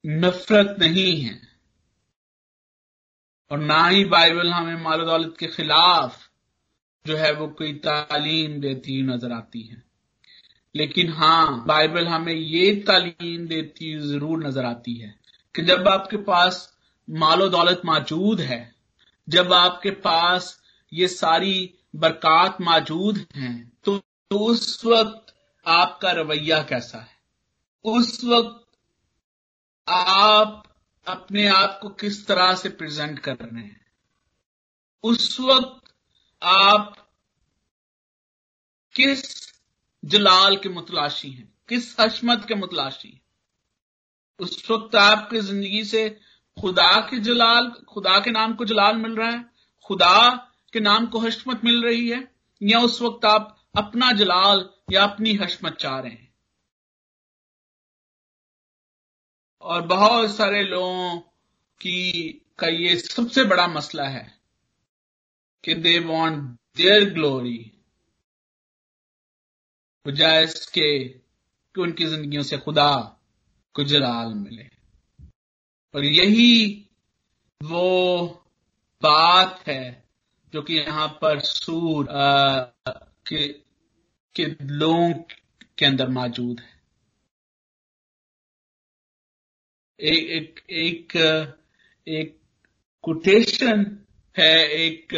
नफरत 0.04 0.76
नहीं 0.80 1.16
है 1.22 1.40
और 3.52 3.60
ना 3.60 3.86
ही 3.88 4.06
बाइबल 4.06 4.52
हमें 4.52 4.84
माल 4.84 5.06
दौलत 5.06 5.36
के 5.40 5.48
खिलाफ 5.48 6.30
जो 7.06 7.18
है 7.18 7.32
वो 7.34 7.48
कोई 7.58 7.74
तालीम 7.80 8.60
देती 8.62 9.02
नज़र 9.04 9.32
आती 9.32 9.62
है। 9.62 9.87
लेकिन 10.78 11.14
हाँ 11.14 11.66
बाइबल 11.66 12.08
हमें 12.08 12.34
ये 12.34 12.84
तालीम 12.88 13.48
देती 13.48 14.00
ज़रूर 14.00 14.48
नज़र 14.48 14.66
आती 14.66 14.94
है 14.94 15.20
कि 15.56 15.62
जब 15.62 15.88
आपके 15.88 16.18
पास 16.18 16.78
मालो 17.10 17.50
दौलत 17.50 17.82
मौजूद 17.86 18.42
है 18.42 18.76
जब 19.30 19.54
आपके 19.54 19.92
पास 19.92 20.62
ये 20.94 21.08
सारी 21.08 21.74
बरकत 21.96 22.58
मौजूद 22.62 23.28
हैं 23.36 23.72
तो, 23.84 23.98
तो 23.98 24.40
उस 24.40 24.86
वक्त 24.86 25.36
आपका 25.68 26.12
रवैया 26.12 26.64
कैसा 26.64 26.98
है? 26.98 27.18
उस 27.84 28.24
वक्त 28.24 28.78
आप 29.90 30.64
अपने 31.08 31.48
आप 31.48 31.80
को 31.82 31.90
किस 31.90 32.28
तरह 32.28 32.56
से 32.56 32.70
प्रेजेंट 32.70 33.20
कर 33.20 33.36
रहे 33.36 33.64
हैं? 33.64 33.86
उस 35.04 35.40
वक्त 35.40 35.94
आप 36.44 37.10
किस 38.96 39.57
जलाल 40.06 40.58
के 40.58 40.70
मुतलाशी 40.70 41.30
हैं, 41.30 41.54
किस 41.70 42.00
हशमत 42.00 42.46
के 42.48 42.56
मुतलाशी 42.56 43.10
हैं। 43.10 43.22
उस 44.40 44.72
वक्त 44.72 44.96
आपकी 44.96 45.40
ज़िंदगी 45.40 45.84
से 45.84 46.10
खुदा 46.62 47.00
के 47.02 47.20
जलाल, 47.20 47.70
खुदा 47.70 48.20
के 48.20 48.32
नाम 48.32 48.54
को 48.54 48.66
जलाल 48.66 48.96
मिल 48.96 49.16
रहा 49.16 49.30
है, 49.30 49.46
खुदा 49.86 50.36
के 50.74 50.80
नाम 50.80 51.06
को 51.06 51.20
हशमत 51.20 51.62
मिल 51.64 51.84
रही 51.84 52.10
है, 52.10 52.32
या 52.62 52.80
उस 52.80 53.02
वक्त 53.02 53.26
आप 53.26 53.70
अपना 53.78 54.12
जलाल 54.12 54.70
या 54.92 55.04
अपनी 55.04 55.34
हशमत 55.34 55.74
चाह 55.74 56.00
रहे 56.00 56.12
हैं। 56.12 56.34
और 59.62 59.82
बहुत 59.82 60.36
सारे 60.36 60.64
लोगों 60.64 61.18
की, 61.82 62.32
का 62.60 62.68
ये 62.68 62.96
सबसे 62.98 63.44
बड़ा 63.44 63.68
मसला 63.68 64.04
है 64.04 64.40
कि 65.64 65.74
दे 65.74 66.00
वांट 66.00 66.38
देयर 66.78 67.14
ग्लोरी 67.14 67.77
बजाय 70.08 70.46
कि 70.48 71.22
उनकी 71.78 72.06
जिंदगियों 72.06 72.44
से 72.44 72.58
खुदा 72.58 73.20
को 73.74 73.84
जलाल 73.84 74.34
मिले। 74.34 74.64
और 75.96 76.06
यही 76.06 76.52
वो 77.64 78.28
बात 79.02 79.68
है 79.68 80.04
जो 80.54 80.62
कि 80.62 80.74
यहाँ 80.74 81.08
पर 81.22 81.40
सूर 81.40 82.08
के, 83.28 83.48
के 84.36 84.46
लोगों 84.62 85.14
के 85.78 85.86
अंदर 85.86 86.10
मौजूद 86.10 86.60
है। 86.60 86.78
एक 90.00 90.64
एक 90.70 90.70
एक 90.70 91.18
एक 92.08 92.40
कोटेशन 93.02 94.06
है 94.40 94.68
एक 94.68 95.14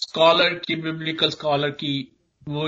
स्कॉलर 0.00 0.54
की 0.58 0.76
बिब्लिकल 0.76 1.30
स्कॉलर 1.30 1.70
की 1.70 1.96
वो 2.48 2.66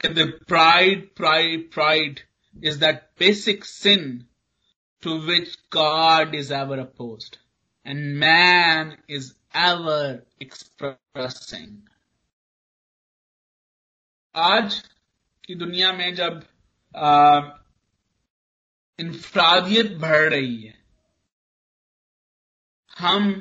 कहते 0.00 0.24
pride 0.24 1.08
pride 1.16 1.70
pride 1.74 2.20
is 2.64 2.80
that 2.80 3.02
basic 3.18 3.64
sin 3.64 4.26
to 5.02 5.18
which 5.18 5.56
God 5.72 6.34
is 6.34 6.52
ever 6.54 6.78
opposed 6.78 7.36
and 7.86 8.16
man 8.16 8.96
is 9.10 9.32
ever 9.56 10.22
expressing 10.42 11.78
आज 14.34 14.78
की 15.44 15.54
दुनिया 15.54 15.92
में 15.92 16.14
जब 16.14 16.42
इंफरादियत 18.98 19.92
बढ़ 19.96 20.28
रही 20.30 20.62
है, 20.62 20.74
हम 22.98 23.32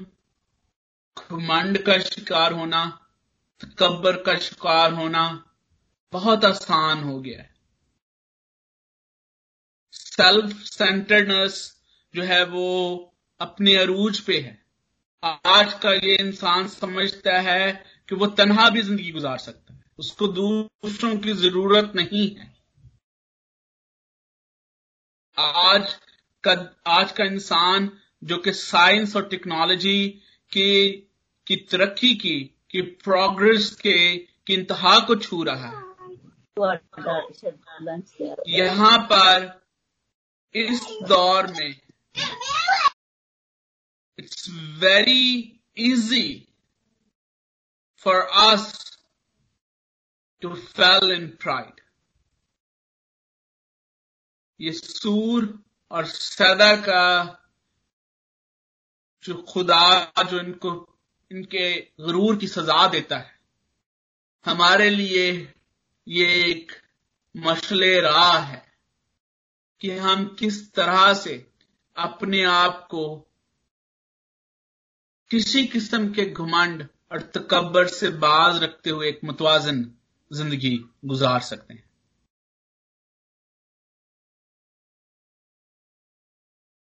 घमंड 1.17 1.77
का 1.85 1.97
शिकार 1.99 2.53
होना 2.53 2.81
तकबर 3.63 4.21
का 4.21 4.37
शिकार 4.39 4.93
होना 4.93 5.23
बहुत 6.13 6.45
आसान 6.45 7.03
हो 7.03 7.19
गया 7.19 7.41
है। 7.41 7.49
सेल्फ 9.93 10.55
सेंटर्डनेस 10.57 11.59
जो 12.13 12.23
है 12.23 12.43
वो 12.45 12.67
अपने 13.39 13.75
अरूज 13.75 14.19
पे 14.19 14.39
है। 14.39 14.59
आज 15.23 15.73
का 15.73 15.93
ये 15.93 16.15
इंसान 16.15 16.67
समझता 16.67 17.39
है 17.39 17.71
कि 18.09 18.15
वो 18.15 18.27
तनहा 18.27 18.69
भी 18.69 18.81
ज़िंदगी 18.81 19.11
गुजार 19.11 19.37
सकता 19.37 19.73
है। 19.73 19.83
उसको 19.99 20.27
दूसरों 20.27 21.17
की 21.17 21.33
ज़रूरत 21.33 21.91
नहीं 21.95 22.29
है। 22.35 22.49
आज 25.37 25.93
का 26.43 26.53
आज 26.87 27.11
का 27.11 27.23
इंसान 27.23 27.91
जो 28.23 28.37
कि 28.37 28.51
साइंस 28.53 29.15
और 29.15 29.27
टेक्नोलॉजी 29.29 30.07
की 30.51 30.91
की 31.47 31.55
तरक्की 31.55 32.13
की 32.15 32.55
की 32.73 32.81
प्रोग्रेस 32.81 33.75
के 33.75 34.17
की 34.17 34.53
इंतहा 34.53 34.99
को 34.99 35.15
छू 35.15 35.43
रहा। 35.43 35.71
है 38.21 38.35
यहाँ 38.47 38.97
पर 39.11 39.61
इस 40.55 40.81
दौर 41.07 41.47
में 41.47 41.81
it's 44.19 44.49
very 44.79 45.59
easy 45.77 46.47
for 48.05 48.15
us 48.15 48.97
to 50.41 50.53
fail 50.55 51.11
in 51.11 51.27
pride 51.27 51.81
ये 54.59 54.71
सूर 54.71 55.63
और 55.91 56.05
सदा 56.05 56.75
का 56.75 57.03
जो 59.23 59.33
खुदा 59.41 60.13
जो 60.23 60.39
इनको 60.39 60.90
इनके 61.31 61.69
गरूर 61.99 62.37
की 62.37 62.47
सजा 62.47 62.87
देता 62.87 63.17
है। 63.17 63.39
हमारे 64.45 64.89
लिए 64.89 65.31
ये 66.07 66.25
एक 66.43 66.71
मशले 67.35 67.99
राह 68.01 68.37
है 68.39 68.63
कि 69.81 69.89
हम 69.97 70.25
किस 70.39 70.73
तरह 70.73 71.13
से 71.13 71.35
अपने 71.95 72.43
आप 72.43 72.87
को 72.91 73.03
किसी 75.31 75.65
किस्म 75.67 76.11
के 76.13 76.25
घुमंड 76.31 76.87
और 77.11 77.21
तकबर 77.35 77.87
से 77.87 78.09
बाज 78.17 78.61
रखते 78.63 78.89
हुए 78.89 79.09
एक 79.09 79.19
मुतवाजन 79.23 79.83
ज़िंदगी 80.31 80.75
गुजार 81.05 81.39
सकते 81.39 81.73
हैं। 81.73 81.83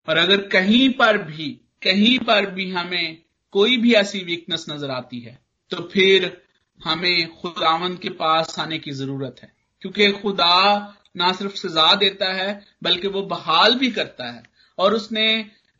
और 0.09 0.17
अगर 0.17 0.49
कहीं 0.49 0.89
पर 0.93 1.19
भी, 1.19 1.51
कहीं 1.83 2.19
पर 2.19 2.51
भी 2.51 2.71
हमें 2.71 3.23
कोई 3.53 3.77
भी 3.77 3.93
ऐसी 3.95 4.19
वीकनेस 4.25 4.67
नज़र 4.71 4.91
आती 4.91 5.21
है 5.21 5.39
तो 5.71 5.89
फिर 5.93 6.43
हमें 6.81 7.35
खुदावन 7.37 7.97
के 7.97 8.09
पास 8.11 8.59
आने 8.59 8.79
की 8.79 8.91
ज़रूरत 8.91 9.37
है। 9.43 9.53
क्योंकि 9.83 10.11
खुदा 10.13 10.95
ना 11.17 11.33
सिर्फ़ 11.33 11.55
सजा 11.57 11.95
देता 11.95 12.33
है 12.33 12.65
बल्कि 12.83 13.09
वो 13.09 13.23
बहाल 13.23 13.75
भी 13.75 13.91
करता 13.91 14.31
है। 14.31 14.43
और 14.79 14.95
उसने 14.95 15.27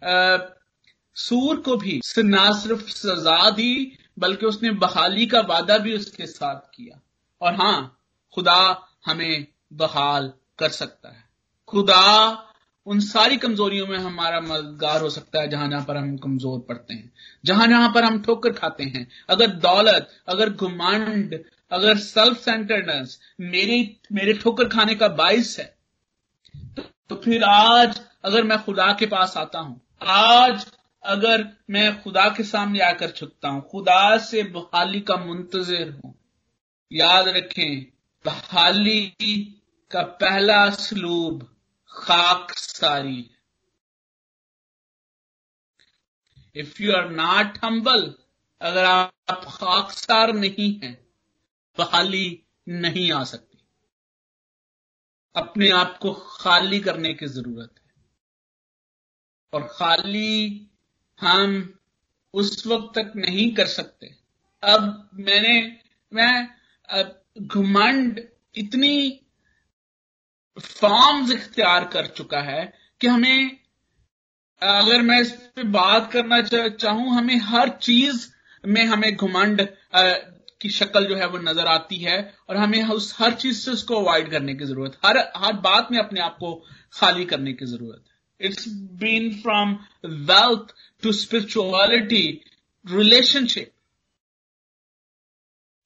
आ, 0.03 0.39
सूर 1.17 1.57
को 1.57 1.77
भी 1.77 2.01
ना 2.19 2.51
सिर्फ़ 2.53 2.89
सजा 2.89 3.51
दी 3.51 3.99
बल्कि 4.19 4.47
उसने 4.47 4.71
बहाली 4.71 5.27
का 5.27 5.41
वादा 5.41 5.79
भी 5.79 5.95
उसके 5.95 6.27
साथ 6.27 6.61
किया। 6.75 7.01
और 7.41 7.55
हाँ 7.55 7.99
खुदा 8.35 8.89
हमें 9.07 9.47
बहाल 9.73 10.33
कर 10.59 10.69
सकता 10.71 11.09
है। 11.09 11.25
खुदा 11.69 12.49
उन 12.87 13.01
सारी 13.01 13.37
कमजोरियों 13.37 13.87
में 13.87 13.97
हमारा 13.99 14.41
मददगार 14.41 15.01
हो 15.01 15.11
सकता 15.11 15.41
है 15.41 15.49
जहाँ 15.49 15.69
जहाँ 15.71 15.85
पर 15.89 15.97
हम 15.97 16.17
कमज़ोर 16.17 16.59
पड़ते 16.69 16.95
हैं। 16.95 17.13
जहाँ 17.45 17.67
जहाँ 17.67 17.93
पर 17.95 18.05
हम 18.05 18.23
ठोकर 18.23 18.53
खाते 18.53 18.85
हैं। 18.85 19.07
अगर 19.31 19.47
दौलत 19.47 20.09
अगर 20.29 20.51
घुमांड 20.51 21.39
अगर 21.71 21.97
सेल्फ 21.97 22.39
सेंटरनेस 22.39 23.19
मेरे 23.41 23.79
मेरे 24.13 24.33
ठोकर 24.35 24.69
खाने 24.69 24.95
का 24.95 25.09
बाइस 25.09 25.59
है 25.59 25.75
तो, 26.77 26.83
तो 26.83 27.17
फिर 27.17 27.45
आज 27.45 28.01
अगर 28.25 28.45
मैं 28.45 28.63
खुदा 28.65 28.93
के 28.93 29.07
पास 29.07 29.37
आता 29.37 29.59
हूँ 29.59 29.81
आज 30.03 30.67
अगर 31.03 31.47
मैं 31.71 32.03
खुदा 32.03 32.29
के 32.29 32.43
सामने 32.43 32.81
आकर 32.81 33.11
छुकता 33.11 33.49
हूँ 33.49 33.63
खुदा 33.71 34.17
से 34.19 34.43
बहाली 34.43 35.01
का 35.01 35.17
मुंतजर 35.17 35.91
हूँ 35.91 36.15
याद 36.91 37.29
रखें 37.29 37.83
बहाली 38.25 39.01
का 39.91 40.03
पहला 40.21 40.69
सलूब 40.71 41.49
खाक 41.97 42.51
सारी। 42.51 43.31
If 46.55 46.83
you 46.83 46.93
are 46.93 47.11
not 47.11 47.59
humble 47.65 48.15
अगर 48.61 48.85
आप 48.85 49.13
खाकसार 49.29 50.33
नहीं 50.33 50.81
हैं 50.81 51.07
बहाली 51.79 52.43
नहीं 52.69 53.13
आ 53.13 53.25
सकती। 53.25 53.59
अपने 55.37 55.71
आप 55.71 55.99
को 55.99 56.13
खाली 56.13 56.81
करने 56.81 57.15
की 57.15 57.27
ज़रूरत 57.27 57.75
है। 57.79 57.93
और 59.53 59.69
खाली 59.69 60.67
हम 61.21 61.79
उस 62.35 62.67
वक्त 62.67 62.99
तक 62.99 63.13
नहीं 63.17 63.55
कर 63.55 63.67
सकते। 63.67 64.17
अब 64.63 65.11
मैंने, 65.15 65.81
मैं 66.13 66.49
घुमंड 67.41 68.29
इतनी 68.55 69.27
फॉर्म्स 70.57 71.31
इख्तियार 71.33 71.85
कर 71.85 72.07
चुका 72.07 72.41
है 72.43 72.73
कि 73.01 73.07
हमें, 73.07 73.59
अगर 74.63 75.03
मैं 75.03 75.21
इस 75.21 75.31
पे 75.57 75.63
बात 75.71 76.11
करना 76.13 76.41
चाहूँ, 76.69 77.15
हमें 77.15 77.37
हर 77.43 77.69
चीज़ 77.83 78.27
में 78.65 78.85
हमें 78.87 79.15
घुमंड 79.17 79.67
की 80.61 80.69
शक्ल 80.71 81.05
जो 81.07 81.17
है 81.17 81.27
वो 81.29 81.39
नज़र 81.41 81.67
आती 81.67 81.97
है 81.99 82.19
और 82.49 82.57
हमें 82.57 82.85
उस 82.91 83.15
हर 83.19 83.35
चीज़ 83.35 83.59
से 83.59 83.71
उसको 83.71 83.95
अवॉइड 83.97 84.31
करने 84.31 84.55
की 84.55 84.65
ज़रूरत, 84.65 84.99
हर 85.07 85.19
हर 85.37 85.53
बात 85.61 85.89
में 85.93 85.99
अपने 85.99 86.21
आप 86.21 86.37
को 86.41 86.55
खाली 86.93 87.25
करने 87.25 87.53
की 87.53 87.67
ज़रूरत 87.67 88.05
है। 88.07 88.47
It's 88.49 88.69
been 89.01 89.31
from 89.43 89.73
wealth 90.05 90.75
to 91.03 91.13
spirituality 91.13 92.25
relationship 92.85 93.73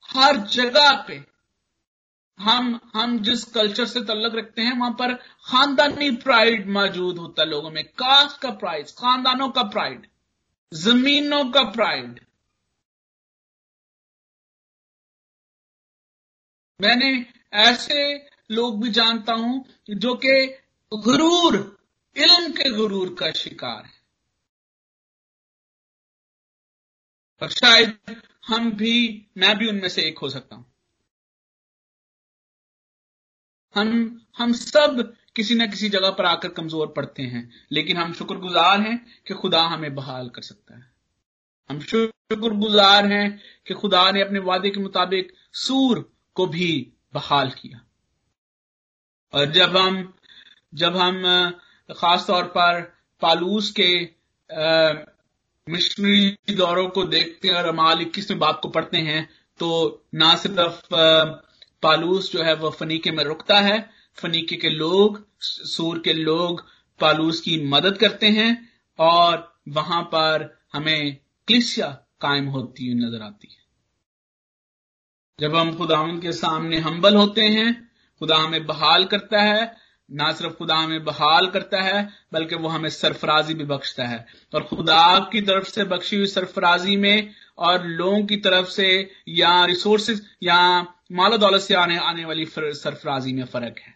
हर 0.09 0.37
जगह 0.37 0.93
पे 1.09 1.19
हम 2.39 2.78
हम 2.95 3.18
जिस 3.22 3.45
कल्चर 3.45 3.87
से 3.87 4.01
तल्लक 4.01 4.34
रखते 4.34 4.62
हैं, 4.62 4.78
वहाँ 4.78 4.91
पर 4.93 5.14
खानदानी 5.45 6.11
प्राइड 6.11 6.68
मौजूद 6.68 7.18
होता 7.18 7.43
है 7.43 7.49
लोगों 7.49 7.70
में। 7.70 7.84
कास्ट 7.84 8.41
का 8.41 8.51
प्राइड 8.51 8.87
खानदानों 8.87 9.49
का 9.49 9.62
प्राइड 9.62 10.07
जमीनों 10.72 11.45
का 11.51 11.62
प्राइड 11.62 12.20
मैंने 16.80 17.11
ऐसे 17.53 18.28
लोग 18.51 18.82
भी 18.82 18.91
जानता 18.91 19.32
हूँ 19.32 19.64
जो 19.91 20.14
कि 20.14 20.47
गुरूर, 20.93 21.57
इल्म 22.16 22.53
के 22.53 22.70
गुरूर 22.70 23.14
का 23.18 23.32
शिकार 23.32 23.84
है। 23.84 23.95
और 27.43 27.51
शायद 27.51 28.22
हम 28.49 28.72
भी, 28.72 29.26
मैं 29.37 29.57
भी 29.59 29.68
उनमें 29.68 29.89
से 29.89 30.03
एक 30.03 30.18
हो 30.18 30.28
सकता 30.30 30.57
हूँ। 30.57 30.76
हम 33.77 33.89
हम 34.39 34.53
सब 34.53 35.12
किसी 35.37 35.55
न 35.55 35.66
किसी 35.70 35.89
जगह 35.89 36.11
पर 36.11 36.24
आकर 36.24 36.49
कमज़ोर 36.49 36.93
पड़ते 36.97 37.22
हैं, 37.22 37.51
लेकिन 37.72 37.97
हम 37.97 38.12
शुक्रगुजार 38.12 38.81
हैं 38.81 38.99
कि 39.27 39.35
खुदा 39.35 39.62
हमें 39.62 39.95
बहाल 39.95 40.29
कर 40.29 40.43
सकता 40.43 40.77
है। 40.77 40.85
हम 41.70 41.81
शुक्रगुजार 41.81 43.07
हैं 43.07 43.41
कि 43.66 43.74
खुदा 43.74 44.11
ने 44.11 44.22
अपने 44.22 44.39
वादे 44.39 44.70
के 44.70 44.81
मुताबिक 44.81 45.33
सूर 45.55 46.11
को 46.37 46.47
भी 46.47 46.70
बहाल 47.14 47.51
किया। 47.51 47.81
और 49.33 49.51
जब 49.53 49.77
हम 49.77 50.12
जब 50.74 50.97
हम 50.97 51.22
खास 51.89 52.27
तौर 52.27 52.45
पर 52.57 52.81
पालूस 53.22 53.70
के 53.81 53.91
मिशनरी 55.66 56.55
दौरों 56.55 56.89
को 56.89 57.05
देखते 57.05 57.49
हैं 57.49 57.55
और 57.55 57.66
अमाल 57.66 58.01
इक्कीस 58.01 58.31
में 58.31 58.39
बाप 58.39 58.61
को 58.62 58.68
पढ़ते 58.68 58.97
हैं 58.97 59.29
तो 59.61 59.68
ना 60.14 60.35
सिर्फ़ 60.37 60.95
पालूस 61.83 62.33
जो 62.33 62.43
है 62.43 62.55
वह 62.55 62.70
फनीके 62.70 63.11
में 63.11 63.24
रुकता 63.24 63.61
है। 63.61 63.91
फनीके 64.22 64.57
के 64.57 64.68
लोग, 64.68 65.27
सूर 65.41 65.99
के 65.99 66.12
लोग 66.12 66.64
पालूस 67.01 67.41
की 67.41 67.64
मदद 67.64 67.99
करते 67.99 68.27
हैं 68.27 68.72
और 68.99 69.61
वहाँ 69.68 70.03
पर 70.03 70.62
हमें 70.72 71.16
क्लिसिया 71.47 71.87
कायम 72.20 72.47
होती 72.47 72.87
हुई 72.87 73.07
नज़र 73.07 73.22
आती 73.22 73.49
है। 73.51 73.66
जब 75.41 75.57
हम 75.57 75.74
खुदावन 75.74 76.20
के 76.20 76.33
सामने 76.33 76.79
हम्बल 76.79 77.16
होते 77.16 77.41
हैं, 77.41 77.91
खुदा 78.18 78.37
हमें 78.37 78.66
बहाल 78.66 79.05
करता 79.05 79.43
है, 79.43 79.77
ना 80.11 80.33
सिर्फ़ 80.33 80.55
खुदा 80.55 80.74
हमें 80.74 81.05
बहाल 81.05 81.47
करता 81.47 81.83
है, 81.83 82.11
बल्कि 82.33 82.55
वो 82.55 82.68
हमें 82.68 82.89
सरफराजी 82.89 83.55
भी 83.55 83.64
बख्शता 83.64 84.05
है। 84.05 84.27
और 84.55 84.62
खुदा 84.62 85.29
की 85.33 85.41
तरफ़ 85.41 85.64
से 85.64 85.85
बख्शी 85.85 86.16
हुई 86.16 86.27
सरफराजी 86.27 86.97
में 86.97 87.35
और 87.59 87.87
लोगों 87.87 88.27
की 88.27 88.37
तरफ़ 88.37 88.66
से 88.66 89.11
या 89.29 89.64
रिसोर्सेज 89.64 90.27
या 90.43 90.87
माला 91.11 91.37
दौलत 91.37 91.61
से 91.63 91.75
आने 91.75 91.99
आने 92.01 92.25
वाली 92.25 92.47
सरफराजी 92.47 93.33
में 93.33 93.45
फ़र्क 93.45 93.79
है। 93.79 93.95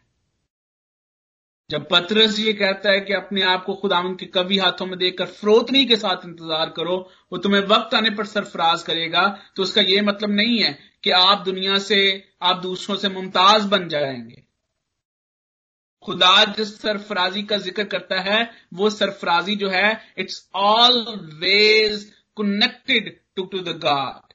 जब 1.71 1.87
पत्रस 1.89 2.39
ये 2.39 2.53
कहता 2.53 2.91
है 2.91 3.01
कि 3.01 3.13
अपने 3.13 3.43
आप 3.45 3.65
को 3.65 3.75
खुदावन 3.75 4.15
के 4.17 4.27
कवि 4.29 4.59
हाथों 4.59 4.87
में 4.87 4.99
देखकर 4.99 5.27
फ्रोतनी 5.27 5.85
के 5.87 5.97
साथ 5.97 6.25
इंतज़ार 6.25 6.71
करो, 6.71 6.97
वो 7.33 7.39
तुम्हें 7.39 7.61
वक्त 7.63 7.95
आने 7.95 8.11
पर 8.11 8.27
सरफराज 8.27 8.83
करेगा 8.83 9.27
तो 9.57 9.63
उसका 9.63 9.81
ये 9.83 10.01
मतलब 10.03 10.31
नहीं 10.33 10.59
है 10.59 10.79
कि 11.05 11.11
आप 11.13 11.45
दुनिया 11.45 11.79
से, 11.81 12.25
आप 12.43 12.57
दूसरों 12.57 12.97
से 12.97 13.09
मुमताज़ 13.09 13.69
बन 13.69 13.89
जाएँगे। 13.89 14.43
खुदा 16.05 16.45
जिस 16.47 16.77
सरफराजी 16.79 17.43
का 17.43 17.57
ज़िक्र 17.59 17.85
करता 17.87 18.21
है, 18.21 18.51
वो 18.75 18.91
सरफराजी 18.91 19.57
जो 19.57 19.69
है 19.69 20.01
it's 20.19 20.49
always 20.57 22.05
connected 22.37 23.17
to 23.37 23.45
to 23.45 23.59
the 23.61 23.79
God 23.81 24.30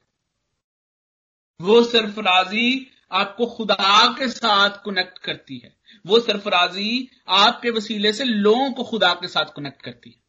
वो 1.60 1.82
सरफराजी 1.84 2.92
आपको 3.12 3.46
खुदा 3.46 4.14
के 4.18 4.28
साथ 4.28 4.70
कनेक्ट 4.84 5.18
करती 5.18 5.58
है। 5.58 5.76
वो 6.06 6.20
सरफराजी 6.20 7.08
आपके 7.28 7.70
वसीले 7.70 8.12
से 8.12 8.24
लोगों 8.24 8.70
को 8.72 8.84
खुदा 8.84 9.12
के 9.14 9.28
साथ 9.28 9.52
कनेक्ट 9.56 9.82
करती 9.82 10.10
है। 10.10 10.24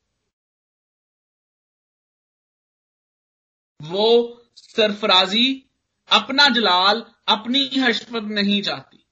वो 3.82 4.06
सरफराजी 4.56 5.64
अपना 6.10 6.48
जलाल 6.50 7.06
अपनी 7.28 7.70
हशमत 7.78 8.24
नहीं 8.24 8.62
चाहती 8.62 9.04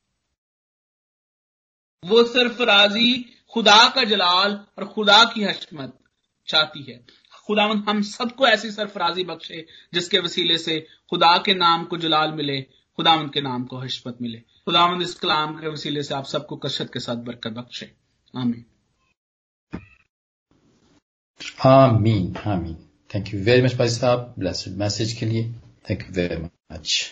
वो 2.04 2.24
सरफराजी 2.24 3.14
खुदा 3.54 3.90
का 3.90 4.04
जलाल 4.04 4.54
और 4.78 4.88
खुदा 4.88 5.24
की 5.26 5.44
हशमत 5.44 6.00
चाहती 6.48 6.84
है। 6.84 7.06
खुदावंद, 7.48 7.86
हम 7.90 8.02
सबको 8.02 8.48
ऐसी 8.48 8.72
सरफराजी 8.72 9.24
बख्शे, 9.24 9.68
जिसके 9.94 10.20
वसीले 10.20 10.58
से 10.58 10.88
खुदा 11.10 11.38
के 11.38 11.54
नाम 11.54 11.86
को 11.86 11.98
जलाल 11.98 12.32
मिले, 12.32 12.62
खुदावंद 12.96 13.34
के 13.34 13.42
नाम 13.42 13.66
को 13.66 13.78
हशमत 13.78 14.18
मिले। 14.22 14.38
खुदावंद, 14.38 15.02
इस 15.02 15.16
कलाम 15.16 15.62
के 15.62 15.68
वसीले 15.68 16.04
से 16.04 16.16
आप 16.16 16.26
सबको 16.26 16.56
कशत 16.56 16.94
के 16.94 17.00
साथ 17.00 17.16
बरकत 17.16 17.52
बख्शे। 17.52 17.94
आमीन। 18.38 18.66
आमीन 21.66 22.38
आमीन। 22.38 22.78
थैंक 23.16 23.34
यू 23.34 23.44
वेरी 23.44 23.62
मच 23.62 23.76
भाई 23.76 23.90
साहब। 23.90 24.36
ब्लेसड 24.40 24.72
मैसेज 24.72 25.14
के 25.14 25.26
लिए। 25.26 25.52
Thank 25.90 26.02
you 26.02 26.14
very 26.14 26.36
much 26.38 27.12